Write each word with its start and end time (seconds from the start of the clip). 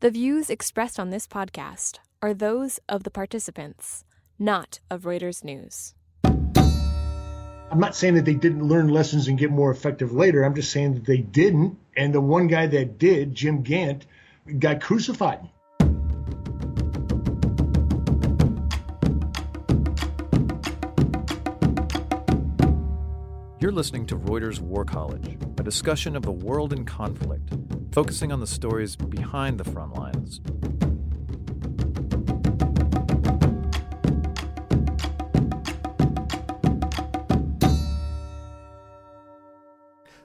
The 0.00 0.10
views 0.10 0.50
expressed 0.50 1.00
on 1.00 1.08
this 1.08 1.26
podcast 1.26 2.00
are 2.20 2.34
those 2.34 2.78
of 2.86 3.04
the 3.04 3.10
participants, 3.10 4.04
not 4.38 4.78
of 4.90 5.04
Reuters 5.04 5.42
News. 5.42 5.94
I'm 6.22 7.80
not 7.80 7.96
saying 7.96 8.16
that 8.16 8.26
they 8.26 8.34
didn't 8.34 8.68
learn 8.68 8.88
lessons 8.88 9.26
and 9.26 9.38
get 9.38 9.50
more 9.50 9.70
effective 9.70 10.12
later. 10.12 10.44
I'm 10.44 10.54
just 10.54 10.70
saying 10.70 10.96
that 10.96 11.06
they 11.06 11.22
didn't. 11.22 11.78
And 11.96 12.12
the 12.12 12.20
one 12.20 12.46
guy 12.46 12.66
that 12.66 12.98
did, 12.98 13.34
Jim 13.34 13.62
Gant, 13.62 14.04
got 14.58 14.82
crucified. 14.82 15.48
Listening 23.76 24.06
to 24.06 24.16
Reuters 24.16 24.58
War 24.58 24.86
College, 24.86 25.36
a 25.58 25.62
discussion 25.62 26.16
of 26.16 26.22
the 26.22 26.32
world 26.32 26.72
in 26.72 26.86
conflict, 26.86 27.52
focusing 27.92 28.32
on 28.32 28.40
the 28.40 28.46
stories 28.46 28.96
behind 28.96 29.60
the 29.60 29.70
front 29.70 29.94
lines. 29.94 30.40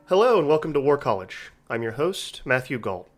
Hello 0.05 0.39
and 0.39 0.47
welcome 0.47 0.71
to 0.71 0.79
War 0.79 0.97
College. 0.97 1.51
I'm 1.69 1.83
your 1.83 1.91
host, 1.91 2.43
Matthew 2.45 2.79
Gault. 2.79 3.09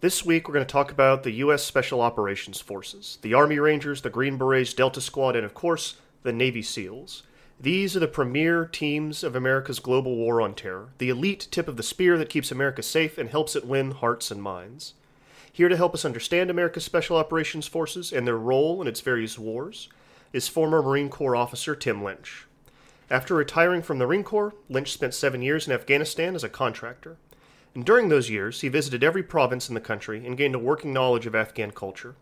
This 0.00 0.24
week 0.24 0.46
we're 0.46 0.54
going 0.54 0.64
to 0.64 0.72
talk 0.72 0.92
about 0.92 1.24
the 1.24 1.32
U.S. 1.32 1.64
Special 1.64 2.00
Operations 2.00 2.60
Forces, 2.60 3.18
the 3.22 3.34
Army 3.34 3.58
Rangers, 3.58 4.02
the 4.02 4.10
Green 4.10 4.38
Berets, 4.38 4.74
Delta 4.74 5.00
Squad, 5.00 5.34
and 5.34 5.44
of 5.44 5.54
course, 5.54 5.96
the 6.22 6.32
Navy 6.32 6.62
SEALs. 6.62 7.24
These 7.58 7.96
are 7.96 8.00
the 8.00 8.06
premier 8.06 8.66
teams 8.66 9.24
of 9.24 9.34
America's 9.34 9.78
global 9.78 10.14
war 10.14 10.42
on 10.42 10.54
terror, 10.54 10.90
the 10.98 11.08
elite 11.08 11.48
tip 11.50 11.68
of 11.68 11.78
the 11.78 11.82
spear 11.82 12.18
that 12.18 12.28
keeps 12.28 12.52
America 12.52 12.82
safe 12.82 13.16
and 13.16 13.30
helps 13.30 13.56
it 13.56 13.66
win 13.66 13.92
hearts 13.92 14.30
and 14.30 14.42
minds. 14.42 14.92
Here 15.50 15.70
to 15.70 15.76
help 15.76 15.94
us 15.94 16.04
understand 16.04 16.50
America's 16.50 16.84
Special 16.84 17.16
Operations 17.16 17.66
Forces 17.66 18.12
and 18.12 18.26
their 18.26 18.36
role 18.36 18.82
in 18.82 18.86
its 18.86 19.00
various 19.00 19.38
wars 19.38 19.88
is 20.34 20.48
former 20.48 20.82
Marine 20.82 21.08
Corps 21.08 21.34
officer 21.34 21.74
Tim 21.74 22.04
Lynch. 22.04 22.46
After 23.08 23.34
retiring 23.34 23.80
from 23.80 23.98
the 23.98 24.06
Marine 24.06 24.22
Corps, 24.22 24.52
Lynch 24.68 24.92
spent 24.92 25.14
seven 25.14 25.40
years 25.40 25.66
in 25.66 25.72
Afghanistan 25.72 26.34
as 26.34 26.44
a 26.44 26.50
contractor. 26.50 27.16
And 27.74 27.86
during 27.86 28.10
those 28.10 28.28
years, 28.28 28.60
he 28.60 28.68
visited 28.68 29.02
every 29.02 29.22
province 29.22 29.70
in 29.70 29.74
the 29.74 29.80
country 29.80 30.26
and 30.26 30.36
gained 30.36 30.54
a 30.54 30.58
working 30.58 30.92
knowledge 30.92 31.24
of 31.24 31.34
Afghan 31.34 31.70
culture. 31.70 32.16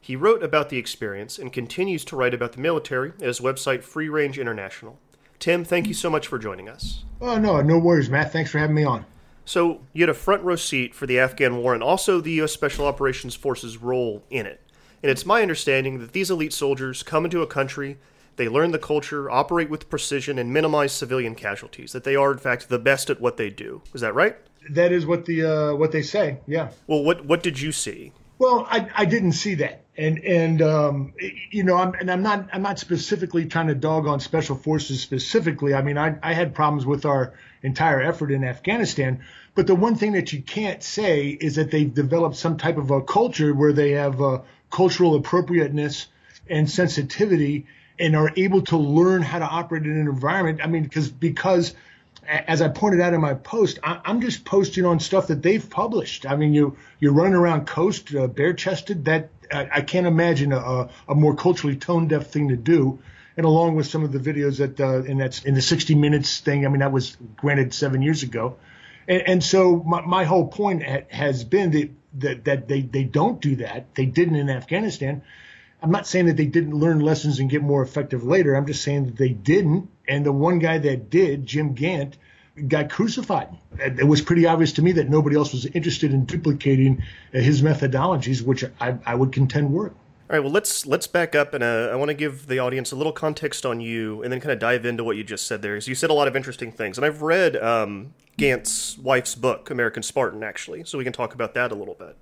He 0.00 0.16
wrote 0.16 0.42
about 0.42 0.68
the 0.68 0.78
experience 0.78 1.38
and 1.38 1.52
continues 1.52 2.04
to 2.06 2.16
write 2.16 2.34
about 2.34 2.52
the 2.52 2.60
military 2.60 3.10
at 3.20 3.26
his 3.26 3.40
website 3.40 3.82
Free 3.82 4.08
Range 4.08 4.38
International. 4.38 4.98
Tim, 5.38 5.64
thank 5.64 5.86
you 5.86 5.94
so 5.94 6.10
much 6.10 6.26
for 6.26 6.38
joining 6.38 6.68
us. 6.68 7.04
Oh, 7.20 7.38
no, 7.38 7.60
no 7.60 7.78
worries, 7.78 8.10
Matt. 8.10 8.32
Thanks 8.32 8.50
for 8.50 8.58
having 8.58 8.76
me 8.76 8.84
on. 8.84 9.04
So, 9.44 9.80
you 9.92 10.02
had 10.02 10.10
a 10.10 10.14
front 10.14 10.42
row 10.42 10.56
seat 10.56 10.94
for 10.94 11.06
the 11.06 11.18
Afghan 11.18 11.56
war 11.56 11.74
and 11.74 11.82
also 11.82 12.20
the 12.20 12.32
U.S. 12.32 12.52
Special 12.52 12.86
Operations 12.86 13.34
Forces' 13.34 13.78
role 13.78 14.22
in 14.30 14.46
it. 14.46 14.60
And 15.02 15.10
it's 15.10 15.24
my 15.24 15.42
understanding 15.42 16.00
that 16.00 16.12
these 16.12 16.30
elite 16.30 16.52
soldiers 16.52 17.02
come 17.02 17.24
into 17.24 17.40
a 17.40 17.46
country, 17.46 17.98
they 18.36 18.48
learn 18.48 18.72
the 18.72 18.78
culture, 18.78 19.30
operate 19.30 19.70
with 19.70 19.90
precision, 19.90 20.38
and 20.38 20.52
minimize 20.52 20.92
civilian 20.92 21.34
casualties. 21.34 21.92
That 21.92 22.04
they 22.04 22.16
are, 22.16 22.32
in 22.32 22.38
fact, 22.38 22.68
the 22.68 22.78
best 22.78 23.10
at 23.10 23.20
what 23.20 23.36
they 23.36 23.50
do. 23.50 23.82
Is 23.94 24.00
that 24.00 24.14
right? 24.14 24.36
That 24.70 24.92
is 24.92 25.06
what 25.06 25.24
the 25.24 25.44
uh, 25.44 25.74
what 25.74 25.92
they 25.92 26.02
say. 26.02 26.38
Yeah. 26.46 26.70
Well, 26.86 27.02
what 27.02 27.24
what 27.24 27.42
did 27.42 27.60
you 27.60 27.72
see? 27.72 28.12
Well, 28.38 28.66
I, 28.70 28.88
I 28.94 29.04
didn't 29.04 29.32
see 29.32 29.56
that, 29.56 29.82
and 29.96 30.18
and 30.18 30.62
um, 30.62 31.12
you 31.50 31.64
know, 31.64 31.76
I'm 31.76 31.94
and 31.94 32.10
I'm 32.10 32.22
not 32.22 32.48
I'm 32.52 32.62
not 32.62 32.78
specifically 32.78 33.46
trying 33.46 33.66
to 33.66 33.74
dog 33.74 34.06
on 34.06 34.20
special 34.20 34.54
forces 34.54 35.00
specifically. 35.00 35.74
I 35.74 35.82
mean, 35.82 35.98
I 35.98 36.16
I 36.22 36.34
had 36.34 36.54
problems 36.54 36.86
with 36.86 37.04
our 37.04 37.34
entire 37.62 38.00
effort 38.00 38.30
in 38.30 38.44
Afghanistan, 38.44 39.24
but 39.56 39.66
the 39.66 39.74
one 39.74 39.96
thing 39.96 40.12
that 40.12 40.32
you 40.32 40.40
can't 40.40 40.82
say 40.82 41.28
is 41.28 41.56
that 41.56 41.72
they've 41.72 41.92
developed 41.92 42.36
some 42.36 42.58
type 42.58 42.76
of 42.76 42.92
a 42.92 43.02
culture 43.02 43.52
where 43.52 43.72
they 43.72 43.92
have 43.92 44.20
cultural 44.70 45.16
appropriateness 45.16 46.06
and 46.48 46.70
sensitivity 46.70 47.66
and 47.98 48.14
are 48.14 48.32
able 48.36 48.62
to 48.62 48.76
learn 48.76 49.22
how 49.22 49.40
to 49.40 49.44
operate 49.44 49.84
in 49.84 49.90
an 49.90 50.06
environment. 50.06 50.60
I 50.62 50.68
mean, 50.68 50.84
because 50.84 51.08
because 51.08 51.74
as 52.28 52.60
I 52.60 52.68
pointed 52.68 53.00
out 53.00 53.14
in 53.14 53.20
my 53.20 53.34
post, 53.34 53.78
I, 53.82 54.00
am 54.04 54.20
just 54.20 54.44
posting 54.44 54.84
on 54.84 55.00
stuff 55.00 55.28
that 55.28 55.42
they've 55.42 55.68
published. 55.68 56.26
I 56.26 56.36
mean, 56.36 56.52
you 56.52 56.76
you're 57.00 57.12
running 57.12 57.34
around 57.34 57.66
Khost 57.66 58.14
uh, 58.14 58.26
bare 58.26 58.52
chested. 58.52 59.06
That 59.06 59.30
I, 59.50 59.68
I, 59.76 59.80
can't 59.80 60.06
imagine 60.06 60.52
a, 60.52 60.90
a 61.08 61.14
more 61.14 61.34
culturally 61.34 61.76
tone 61.76 62.06
deaf 62.06 62.26
thing 62.26 62.48
to 62.48 62.56
do. 62.56 62.98
And 63.36 63.46
along 63.46 63.76
with 63.76 63.86
some 63.86 64.04
of 64.04 64.12
the 64.12 64.18
videos 64.18 64.58
that 64.58 64.78
uh, 64.78 65.10
and 65.10 65.20
that's 65.20 65.44
in 65.44 65.54
the 65.54 65.62
60 65.62 65.94
minutes 65.94 66.40
thing. 66.40 66.66
I 66.66 66.68
mean, 66.68 66.80
that 66.80 66.92
was 66.92 67.16
granted 67.36 67.72
seven 67.72 68.02
years 68.02 68.22
ago. 68.22 68.56
And, 69.06 69.22
and 69.26 69.44
so 69.44 69.76
my, 69.76 70.02
my, 70.02 70.24
whole 70.24 70.48
point 70.48 70.84
ha- 70.84 71.06
has 71.08 71.44
been 71.44 71.70
that, 71.70 71.90
that 72.14 72.44
that 72.44 72.68
they 72.68 72.82
they 72.82 73.04
don't 73.04 73.40
do 73.40 73.56
that. 73.56 73.94
They 73.94 74.06
didn't 74.06 74.36
in 74.36 74.50
Afghanistan. 74.50 75.22
I'm 75.82 75.90
not 75.90 76.06
saying 76.06 76.26
that 76.26 76.36
they 76.36 76.46
didn't 76.46 76.74
learn 76.74 77.00
lessons 77.00 77.38
and 77.38 77.48
get 77.48 77.62
more 77.62 77.82
effective 77.82 78.24
later. 78.24 78.54
I'm 78.54 78.66
just 78.66 78.82
saying 78.82 79.06
that 79.06 79.16
they 79.16 79.30
didn't. 79.30 79.88
And 80.08 80.26
the 80.26 80.32
one 80.32 80.58
guy 80.58 80.78
that 80.78 81.10
did, 81.10 81.46
Jim 81.46 81.74
Gant, 81.74 82.16
got 82.66 82.90
crucified. 82.90 83.48
It 83.78 84.06
was 84.06 84.20
pretty 84.20 84.46
obvious 84.46 84.72
to 84.72 84.82
me 84.82 84.92
that 84.92 85.08
nobody 85.08 85.36
else 85.36 85.52
was 85.52 85.66
interested 85.66 86.12
in 86.12 86.24
duplicating 86.24 87.02
his 87.32 87.62
methodologies, 87.62 88.42
which 88.42 88.64
I, 88.80 88.96
I 89.06 89.14
would 89.14 89.32
contend 89.32 89.72
were. 89.72 89.92
All 90.30 90.36
right, 90.36 90.40
well 90.40 90.52
let's 90.52 90.84
let's 90.84 91.06
back 91.06 91.34
up 91.34 91.54
and 91.54 91.64
uh, 91.64 91.88
I 91.90 91.96
want 91.96 92.10
to 92.10 92.14
give 92.14 92.48
the 92.48 92.58
audience 92.58 92.92
a 92.92 92.96
little 92.96 93.14
context 93.14 93.64
on 93.64 93.80
you, 93.80 94.22
and 94.22 94.30
then 94.30 94.40
kind 94.40 94.52
of 94.52 94.58
dive 94.58 94.84
into 94.84 95.02
what 95.02 95.16
you 95.16 95.24
just 95.24 95.46
said 95.46 95.62
there. 95.62 95.74
Because 95.74 95.88
you 95.88 95.94
said 95.94 96.10
a 96.10 96.14
lot 96.14 96.28
of 96.28 96.36
interesting 96.36 96.70
things, 96.70 96.98
and 96.98 97.06
I've 97.06 97.22
read 97.22 97.56
um, 97.56 98.12
Gant's 98.36 98.98
wife's 98.98 99.34
book, 99.34 99.70
American 99.70 100.02
Spartan, 100.02 100.42
actually, 100.42 100.84
so 100.84 100.98
we 100.98 101.04
can 101.04 101.14
talk 101.14 101.32
about 101.32 101.54
that 101.54 101.72
a 101.72 101.74
little 101.74 101.94
bit. 101.94 102.16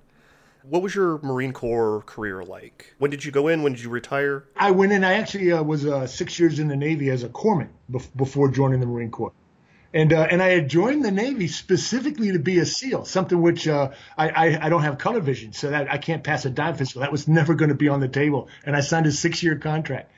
What 0.69 0.81
was 0.81 0.93
your 0.93 1.19
Marine 1.19 1.53
Corps 1.53 2.03
career 2.05 2.43
like? 2.43 2.93
When 2.97 3.09
did 3.09 3.23
you 3.23 3.31
go 3.31 3.47
in? 3.47 3.63
When 3.63 3.71
did 3.73 3.81
you 3.81 3.89
retire? 3.89 4.43
I 4.55 4.71
went 4.71 4.91
in. 4.91 5.03
I 5.05 5.13
actually 5.13 5.53
uh, 5.53 5.63
was 5.63 5.85
uh, 5.85 6.07
six 6.07 6.37
years 6.39 6.59
in 6.59 6.67
the 6.67 6.75
Navy 6.75 7.09
as 7.09 7.23
a 7.23 7.29
corpsman 7.29 7.69
before 8.15 8.51
joining 8.51 8.81
the 8.81 8.85
Marine 8.85 9.09
Corps. 9.09 9.31
And, 9.93 10.11
uh, 10.11 10.27
and 10.29 10.43
I 10.43 10.49
had 10.49 10.69
joined 10.69 11.05
the 11.05 11.11
Navy 11.11 11.47
specifically 11.47 12.33
to 12.33 12.39
be 12.39 12.59
a 12.59 12.65
SEAL, 12.65 13.05
something 13.05 13.41
which 13.41 13.65
uh, 13.65 13.91
I, 14.17 14.29
I, 14.29 14.65
I, 14.65 14.69
don't 14.69 14.81
have 14.81 14.97
color 14.97 15.21
vision, 15.21 15.53
so 15.53 15.69
that 15.69 15.89
I 15.89 15.97
can't 15.97 16.23
pass 16.23 16.43
a 16.43 16.49
dive 16.49 16.77
physical. 16.77 17.01
That 17.01 17.13
was 17.13 17.29
never 17.29 17.55
going 17.55 17.69
to 17.69 17.75
be 17.75 17.87
on 17.87 18.01
the 18.01 18.09
table. 18.09 18.49
And 18.65 18.75
I 18.75 18.81
signed 18.81 19.05
a 19.05 19.11
six 19.13 19.41
year 19.41 19.55
contract. 19.55 20.11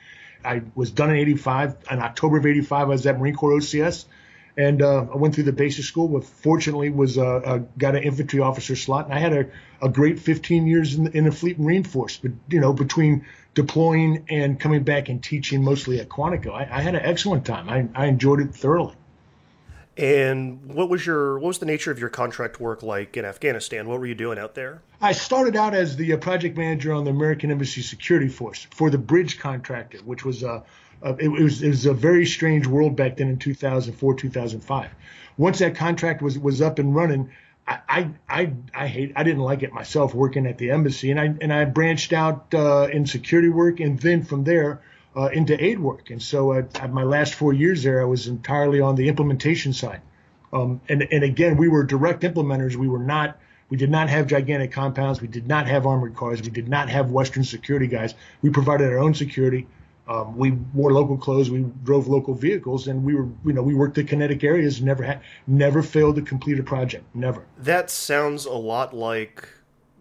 I 0.44 0.62
was 0.74 0.90
done 0.90 1.10
in 1.10 1.16
85. 1.16 1.76
In 1.92 2.00
October 2.00 2.38
of 2.38 2.46
85, 2.46 2.80
I 2.80 2.84
was 2.84 3.06
at 3.06 3.20
Marine 3.20 3.36
Corps 3.36 3.52
OCS 3.52 4.06
and 4.60 4.82
uh, 4.82 5.06
I 5.12 5.16
went 5.16 5.34
through 5.34 5.44
the 5.44 5.52
basic 5.52 5.84
school. 5.84 6.08
But 6.08 6.24
fortunately, 6.24 6.90
was 6.90 7.16
uh, 7.16 7.24
uh, 7.24 7.58
got 7.78 7.96
an 7.96 8.02
infantry 8.02 8.40
officer 8.40 8.76
slot, 8.76 9.06
and 9.06 9.14
I 9.14 9.18
had 9.18 9.32
a, 9.32 9.46
a 9.82 9.88
great 9.88 10.20
15 10.20 10.66
years 10.66 10.94
in 10.94 11.04
the, 11.04 11.16
in 11.16 11.24
the 11.24 11.32
Fleet 11.32 11.58
Marine 11.58 11.84
Force. 11.84 12.18
But 12.18 12.32
you 12.48 12.60
know, 12.60 12.72
between 12.72 13.24
deploying 13.54 14.26
and 14.28 14.60
coming 14.60 14.82
back 14.82 15.08
and 15.08 15.22
teaching 15.22 15.64
mostly 15.64 15.98
at 15.98 16.08
Quantico, 16.08 16.52
I, 16.52 16.68
I 16.70 16.80
had 16.82 16.94
an 16.94 17.02
excellent 17.02 17.46
time. 17.46 17.68
I, 17.68 17.88
I 17.94 18.06
enjoyed 18.06 18.40
it 18.40 18.54
thoroughly. 18.54 18.94
And 19.96 20.74
what 20.74 20.88
was 20.88 21.04
your 21.04 21.38
what 21.38 21.48
was 21.48 21.58
the 21.58 21.66
nature 21.66 21.90
of 21.90 21.98
your 21.98 22.08
contract 22.10 22.60
work 22.60 22.82
like 22.82 23.16
in 23.16 23.24
Afghanistan? 23.24 23.88
What 23.88 23.98
were 23.98 24.06
you 24.06 24.14
doing 24.14 24.38
out 24.38 24.54
there? 24.54 24.82
I 25.00 25.12
started 25.12 25.56
out 25.56 25.74
as 25.74 25.96
the 25.96 26.12
uh, 26.12 26.16
project 26.18 26.56
manager 26.56 26.92
on 26.92 27.04
the 27.04 27.10
American 27.10 27.50
Embassy 27.50 27.82
Security 27.82 28.28
Force 28.28 28.66
for 28.70 28.90
the 28.90 28.98
bridge 28.98 29.38
contractor, 29.38 29.98
which 29.98 30.24
was 30.24 30.42
a 30.42 30.64
uh, 31.02 31.10
uh, 31.10 31.16
it, 31.18 31.28
was, 31.28 31.62
it 31.62 31.68
was 31.68 31.86
a 31.86 31.94
very 31.94 32.26
strange 32.26 32.66
world 32.66 32.96
back 32.96 33.16
then 33.16 33.28
in 33.28 33.38
2004, 33.38 34.14
2005. 34.14 34.90
Once 35.36 35.58
that 35.60 35.74
contract 35.74 36.20
was 36.20 36.38
was 36.38 36.60
up 36.60 36.78
and 36.78 36.94
running, 36.94 37.30
I, 37.66 38.10
I, 38.28 38.52
I 38.74 38.86
hate 38.88 39.12
I 39.14 39.22
didn't 39.22 39.42
like 39.42 39.62
it 39.62 39.72
myself 39.72 40.14
working 40.14 40.46
at 40.46 40.58
the 40.58 40.70
embassy, 40.72 41.10
and 41.10 41.20
I 41.20 41.34
and 41.40 41.52
I 41.52 41.64
branched 41.64 42.12
out 42.12 42.52
uh, 42.52 42.88
in 42.92 43.06
security 43.06 43.48
work, 43.48 43.80
and 43.80 43.98
then 43.98 44.24
from 44.24 44.44
there 44.44 44.82
uh, 45.16 45.26
into 45.26 45.62
aid 45.62 45.78
work. 45.78 46.10
And 46.10 46.22
so 46.22 46.52
uh, 46.52 46.62
at 46.74 46.92
my 46.92 47.04
last 47.04 47.34
four 47.34 47.52
years 47.52 47.82
there, 47.82 48.00
I 48.00 48.04
was 48.04 48.26
entirely 48.26 48.80
on 48.80 48.96
the 48.96 49.08
implementation 49.08 49.72
side. 49.72 50.00
Um, 50.52 50.80
and 50.88 51.06
and 51.10 51.22
again, 51.22 51.56
we 51.56 51.68
were 51.68 51.84
direct 51.84 52.22
implementers. 52.22 52.74
We 52.76 52.88
were 52.88 52.98
not. 52.98 53.38
We 53.68 53.76
did 53.76 53.90
not 53.90 54.10
have 54.10 54.26
gigantic 54.26 54.72
compounds. 54.72 55.20
We 55.20 55.28
did 55.28 55.46
not 55.46 55.68
have 55.68 55.86
armored 55.86 56.16
cars. 56.16 56.42
We 56.42 56.50
did 56.50 56.68
not 56.68 56.88
have 56.88 57.12
Western 57.12 57.44
security 57.44 57.86
guys. 57.86 58.14
We 58.42 58.50
provided 58.50 58.88
our 58.88 58.98
own 58.98 59.14
security. 59.14 59.68
Um, 60.10 60.36
we 60.36 60.50
wore 60.74 60.92
local 60.92 61.16
clothes, 61.16 61.50
we 61.50 61.64
drove 61.84 62.08
local 62.08 62.34
vehicles, 62.34 62.88
and 62.88 63.04
we 63.04 63.14
were, 63.14 63.28
you 63.44 63.52
know, 63.52 63.62
we 63.62 63.76
worked 63.76 63.94
the 63.94 64.02
kinetic 64.02 64.42
areas. 64.42 64.82
Never 64.82 65.04
had, 65.04 65.20
never 65.46 65.84
failed 65.84 66.16
to 66.16 66.22
complete 66.22 66.58
a 66.58 66.64
project. 66.64 67.04
Never. 67.14 67.46
That 67.56 67.90
sounds 67.90 68.44
a 68.44 68.52
lot 68.52 68.92
like 68.92 69.48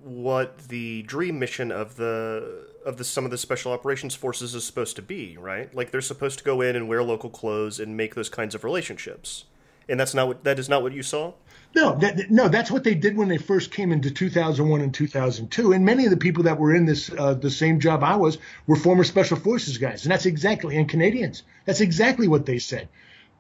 what 0.04 0.70
the 0.70 1.04
dream 1.04 1.38
mission 1.38 1.72
of 1.72 1.98
the 1.98 2.68
of 2.84 2.98
the 2.98 3.04
some 3.04 3.24
of 3.24 3.30
the 3.30 3.38
special 3.38 3.72
operations 3.72 4.16
forces 4.16 4.56
is 4.56 4.64
supposed 4.64 4.96
to 4.96 5.04
be, 5.04 5.38
right? 5.38 5.74
Like 5.76 5.92
they're 5.92 6.02
supposed 6.02 6.40
to 6.40 6.44
go 6.44 6.60
in 6.62 6.76
and 6.76 6.88
wear 6.88 7.04
local 7.04 7.30
clothes 7.30 7.80
and 7.80 7.96
make 7.96 8.16
those 8.16 8.30
kinds 8.30 8.56
of 8.56 8.64
relationships. 8.64 9.46
And 9.88 10.00
that's 10.00 10.16
not 10.16 10.28
what 10.28 10.44
that 10.44 10.58
is 10.58 10.68
not 10.68 10.82
what 10.82 10.94
you 10.94 11.04
saw. 11.04 11.34
No, 11.76 11.96
that, 11.96 12.32
no, 12.32 12.48
that's 12.48 12.72
what 12.72 12.84
they 12.84 12.96
did 12.96 13.16
when 13.16 13.28
they 13.28 13.38
first 13.38 13.72
came 13.72 13.92
into 13.92 14.10
2001 14.10 14.82
and 14.82 14.94
2002. 14.94 15.72
And 15.72 15.86
many 15.86 16.06
of 16.06 16.12
the 16.12 16.18
people 16.18 16.44
that 16.44 16.58
were 16.58 16.74
in 16.74 16.86
this, 16.86 17.12
uh, 17.12 17.36
the 17.36 17.52
same 17.52 17.80
job 17.80 18.04
I 18.04 18.16
was, 18.16 18.40
were 18.66 18.76
former 18.76 19.04
special 19.04 19.38
forces 19.38 19.78
guys, 19.78 20.04
and 20.04 20.12
that's 20.12 20.26
exactly 20.26 20.78
and 20.78 20.90
Canadians. 20.90 21.44
That's 21.66 21.82
exactly 21.82 22.28
what 22.28 22.46
they 22.46 22.58
said. 22.58 22.90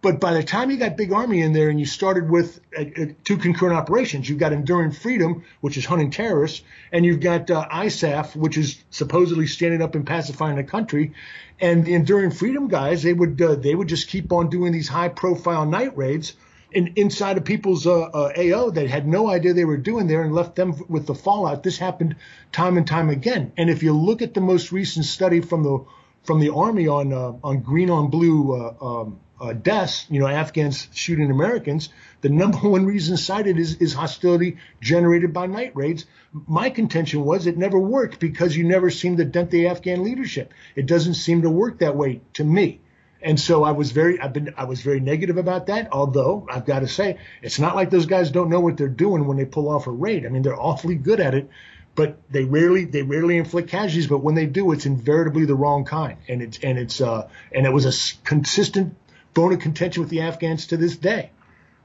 But 0.02 0.22
by 0.22 0.34
the 0.34 0.44
time 0.44 0.72
you 0.72 0.78
got 0.78 0.96
Big 0.96 1.12
Army 1.12 1.42
in 1.42 1.52
there 1.52 1.70
and 1.70 1.78
you 1.78 1.86
started 1.86 2.30
with 2.30 2.62
uh, 2.78 2.84
uh, 2.84 3.06
two 3.26 3.38
concurrent 3.38 3.78
operations, 3.78 4.30
you've 4.30 4.40
got 4.40 4.54
Enduring 4.54 4.92
Freedom, 4.92 5.44
which 5.60 5.76
is 5.76 5.86
hunting 5.86 6.10
terrorists, 6.10 6.64
and 6.94 7.04
you've 7.04 7.20
got 7.20 7.52
uh, 7.52 7.68
ISAF, 7.70 8.36
which 8.36 8.58
is 8.58 8.82
supposedly 8.92 9.48
standing 9.48 9.82
up 9.82 9.96
and 9.96 10.08
pacifying 10.08 10.56
the 10.56 10.64
country. 10.64 11.14
And 11.60 11.84
the 11.84 11.96
Enduring 11.96 12.32
Freedom 12.32 12.70
guys, 12.70 13.04
they 13.04 13.12
would 13.12 13.42
uh, 13.42 13.56
they 13.56 13.76
would 13.76 13.90
just 13.90 14.08
keep 14.08 14.32
on 14.32 14.50
doing 14.50 14.72
these 14.72 14.88
high 14.88 15.10
profile 15.10 15.66
night 15.66 15.98
raids 15.98 16.34
in, 16.72 16.94
inside 16.96 17.38
of 17.38 17.46
people's 17.46 17.88
uh, 17.88 18.02
uh, 18.02 18.34
AO 18.38 18.70
that 18.72 18.90
had 18.90 19.08
no 19.08 19.30
idea 19.30 19.54
they 19.54 19.66
were 19.66 19.78
doing 19.78 20.08
there 20.08 20.22
and 20.22 20.34
left 20.34 20.56
them 20.56 20.76
with 20.88 21.08
the 21.08 21.16
fallout. 21.16 21.64
This 21.64 21.78
happened 21.78 22.16
time 22.52 22.78
and 22.78 22.88
time 22.88 23.10
again. 23.10 23.52
And 23.58 23.70
if 23.70 23.84
you 23.84 23.94
look 23.94 24.22
at 24.22 24.34
the 24.34 24.42
most 24.42 24.72
recent 24.72 25.06
study 25.06 25.42
from 25.42 25.64
the 25.64 25.86
from 26.24 26.40
the 26.40 26.54
army 26.54 26.88
on 26.88 27.14
on 27.14 27.62
green 27.62 27.90
on 27.90 28.10
blue 28.10 28.56
um, 28.82 29.20
uh, 29.40 29.54
deaths, 29.54 30.06
you 30.10 30.20
know, 30.20 30.28
Afghans 30.28 30.88
shooting 30.94 31.32
Americans, 31.32 31.90
the 32.22 32.30
number 32.30 32.58
one 32.58 32.86
reason 32.86 33.18
cited 33.18 33.58
is, 33.58 33.76
is 33.76 33.94
hostility 33.94 34.58
generated 34.82 35.34
by 35.34 35.48
night 35.48 35.76
raids. 35.76 36.06
My 36.34 36.70
contention 36.70 37.24
was 37.24 37.48
it 37.48 37.58
never 37.58 37.80
worked 37.80 38.20
because 38.20 38.56
you 38.56 38.66
never 38.66 38.90
seemed 38.90 39.18
to 39.18 39.26
dent 39.26 39.52
the 39.52 39.68
Afghan 39.68 40.04
leadership. 40.04 40.54
It 40.76 40.86
doesn't 40.86 41.16
seem 41.16 41.44
to 41.44 41.50
work 41.50 41.80
that 41.80 41.96
way 41.96 42.22
to 42.34 42.44
me. 42.44 42.82
And 43.22 43.40
so 43.40 43.64
I 43.64 43.72
was 43.72 43.92
very, 43.92 44.20
I've 44.20 44.32
been, 44.32 44.54
I 44.56 44.64
was 44.64 44.82
very 44.82 45.00
negative 45.00 45.38
about 45.38 45.68
that. 45.68 45.90
Although 45.92 46.48
I've 46.50 46.66
got 46.66 46.80
to 46.80 46.88
say, 46.88 47.18
it's 47.42 47.60
not 47.60 47.76
like 47.76 47.90
those 47.90 48.06
guys 48.06 48.32
don't 48.32 48.50
know 48.50 48.62
what 48.62 48.78
they're 48.78 48.88
doing 48.88 49.28
when 49.28 49.38
they 49.38 49.46
pull 49.46 49.70
off 49.70 49.88
a 49.88 49.92
raid. 49.92 50.26
I 50.26 50.30
mean, 50.30 50.42
they're 50.42 50.60
awfully 50.60 50.96
good 50.96 51.20
at 51.20 51.34
it, 51.34 51.50
but 51.96 52.18
they 52.30 52.46
rarely, 52.46 52.86
they 52.86 53.02
rarely 53.02 53.38
inflict 53.38 53.70
casualties. 53.70 54.08
But 54.08 54.20
when 54.20 54.36
they 54.36 54.46
do, 54.46 54.72
it's 54.72 54.86
invariably 54.86 55.46
the 55.46 55.56
wrong 55.56 55.84
kind. 55.84 56.18
And 56.30 56.42
it's, 56.42 56.60
and 56.60 56.78
it's, 56.78 57.02
uh, 57.02 57.28
and 57.52 57.66
it 57.66 57.74
was 57.74 57.86
a 57.86 58.24
consistent 58.24 58.96
bone 59.34 59.52
of 59.52 59.60
contention 59.60 60.02
with 60.02 60.10
the 60.10 60.22
Afghans 60.22 60.68
to 60.68 60.78
this 60.78 60.96
day. 60.96 61.32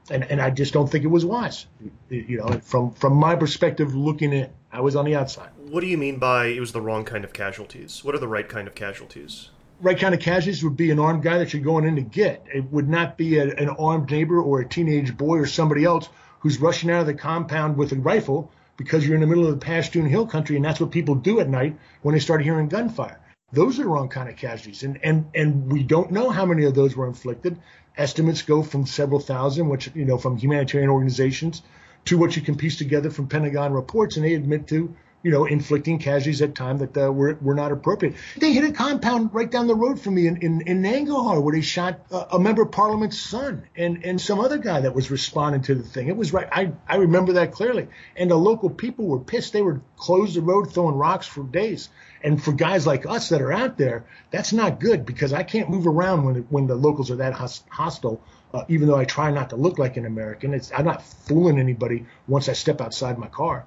And, 0.09 0.23
and 0.23 0.39
I 0.39 0.51
just 0.51 0.71
don't 0.71 0.89
think 0.89 1.03
it 1.03 1.09
was 1.09 1.25
wise. 1.25 1.65
You 2.09 2.37
know, 2.37 2.59
from, 2.59 2.91
from 2.93 3.15
my 3.15 3.35
perspective, 3.35 3.93
looking 3.93 4.31
in, 4.31 4.49
I 4.71 4.81
was 4.81 4.95
on 4.95 5.03
the 5.03 5.15
outside. 5.15 5.49
What 5.57 5.81
do 5.81 5.87
you 5.87 5.97
mean 5.97 6.19
by 6.19 6.47
it 6.47 6.59
was 6.59 6.71
the 6.71 6.81
wrong 6.81 7.03
kind 7.03 7.25
of 7.25 7.33
casualties? 7.33 8.03
What 8.03 8.13
are 8.13 8.19
the 8.19 8.27
right 8.27 8.47
kind 8.47 8.67
of 8.67 8.75
casualties? 8.75 9.49
Right 9.81 9.99
kind 9.99 10.15
of 10.15 10.21
casualties 10.21 10.63
would 10.63 10.77
be 10.77 10.91
an 10.91 10.99
armed 10.99 11.21
guy 11.21 11.37
that 11.37 11.53
you're 11.53 11.61
going 11.61 11.85
in 11.85 11.97
to 11.97 12.01
get. 12.01 12.45
It 12.53 12.71
would 12.71 12.87
not 12.87 13.17
be 13.17 13.37
a, 13.37 13.53
an 13.53 13.69
armed 13.69 14.09
neighbor 14.09 14.41
or 14.41 14.61
a 14.61 14.67
teenage 14.67 15.17
boy 15.17 15.37
or 15.37 15.45
somebody 15.45 15.83
else 15.83 16.09
who's 16.39 16.61
rushing 16.61 16.89
out 16.91 17.01
of 17.01 17.07
the 17.07 17.13
compound 17.13 17.75
with 17.75 17.91
a 17.91 17.95
rifle 17.95 18.51
because 18.77 19.05
you're 19.05 19.15
in 19.15 19.21
the 19.21 19.27
middle 19.27 19.47
of 19.47 19.59
the 19.59 19.65
Pashtun 19.65 20.07
Hill 20.07 20.27
country, 20.27 20.55
and 20.55 20.63
that's 20.63 20.79
what 20.79 20.91
people 20.91 21.15
do 21.15 21.39
at 21.39 21.49
night 21.49 21.77
when 22.01 22.13
they 22.13 22.19
start 22.19 22.43
hearing 22.43 22.67
gunfire. 22.67 23.19
Those 23.51 23.79
are 23.79 23.83
the 23.83 23.89
wrong 23.89 24.09
kind 24.09 24.29
of 24.29 24.35
casualties, 24.35 24.83
and 24.83 24.99
and 25.03 25.25
and 25.33 25.71
we 25.71 25.83
don't 25.83 26.11
know 26.11 26.29
how 26.29 26.45
many 26.45 26.65
of 26.65 26.75
those 26.75 26.95
were 26.95 27.07
inflicted. 27.07 27.57
Estimates 27.97 28.41
go 28.41 28.63
from 28.63 28.85
several 28.85 29.19
thousand, 29.19 29.69
which 29.69 29.89
you 29.93 30.05
know 30.05 30.17
from 30.17 30.37
humanitarian 30.37 30.89
organizations, 30.89 31.61
to 32.05 32.17
what 32.17 32.35
you 32.35 32.41
can 32.41 32.55
piece 32.55 32.77
together 32.77 33.09
from 33.09 33.27
Pentagon 33.27 33.71
reports, 33.73 34.17
and 34.17 34.25
they 34.25 34.33
admit 34.33 34.67
to 34.67 34.95
you 35.25 35.31
know, 35.31 35.45
inflicting 35.45 35.97
casualties 35.97 36.43
at 36.43 36.53
time 36.53 36.77
that 36.77 36.95
uh, 36.95 37.11
were, 37.11 37.35
were 37.41 37.55
not 37.55 37.71
appropriate. 37.71 38.13
They 38.37 38.53
hit 38.53 38.63
a 38.63 38.71
compound 38.71 39.31
right 39.33 39.49
down 39.49 39.65
the 39.65 39.73
road 39.73 39.99
from 39.99 40.13
me 40.13 40.27
in, 40.27 40.37
in, 40.37 40.61
in 40.67 40.83
Nangarhar 40.83 41.41
where 41.41 41.55
they 41.55 41.61
shot 41.61 41.99
a, 42.11 42.35
a, 42.35 42.39
member 42.39 42.61
of 42.61 42.71
parliament's 42.71 43.17
son 43.17 43.63
and, 43.75 44.05
and 44.05 44.21
some 44.21 44.39
other 44.39 44.59
guy 44.59 44.81
that 44.81 44.93
was 44.93 45.09
responding 45.09 45.63
to 45.63 45.73
the 45.73 45.81
thing. 45.81 46.09
It 46.09 46.15
was 46.15 46.31
right. 46.31 46.47
I, 46.51 46.73
I 46.87 46.97
remember 46.97 47.33
that 47.33 47.53
clearly. 47.53 47.87
And 48.15 48.29
the 48.29 48.35
local 48.35 48.69
people 48.69 49.07
were 49.07 49.19
pissed. 49.19 49.51
They 49.51 49.63
were 49.63 49.81
closed 49.97 50.35
the 50.35 50.41
road 50.41 50.71
throwing 50.71 50.93
rocks 50.93 51.25
for 51.25 51.43
days. 51.43 51.89
And 52.23 52.41
for 52.41 52.51
guys 52.51 52.85
like 52.85 53.07
us 53.07 53.29
that 53.29 53.41
are 53.41 53.51
out 53.51 53.79
there, 53.79 54.05
that's 54.29 54.53
not 54.53 54.79
good 54.79 55.07
because 55.07 55.33
I 55.33 55.41
can't 55.41 55.71
move 55.71 55.87
around 55.87 56.23
when, 56.23 56.35
when 56.51 56.67
the 56.67 56.75
locals 56.75 57.09
are 57.09 57.15
that 57.15 57.33
hostile. 57.33 58.21
Uh, 58.53 58.63
even 58.67 58.87
though 58.87 58.95
I 58.95 59.05
try 59.05 59.31
not 59.31 59.49
to 59.49 59.55
look 59.55 59.79
like 59.79 59.97
an 59.97 60.05
American, 60.05 60.53
it's, 60.53 60.71
I'm 60.71 60.85
not 60.85 61.01
fooling 61.03 61.57
anybody 61.57 62.05
once 62.27 62.47
I 62.47 62.53
step 62.53 62.79
outside 62.79 63.17
my 63.17 63.27
car. 63.27 63.65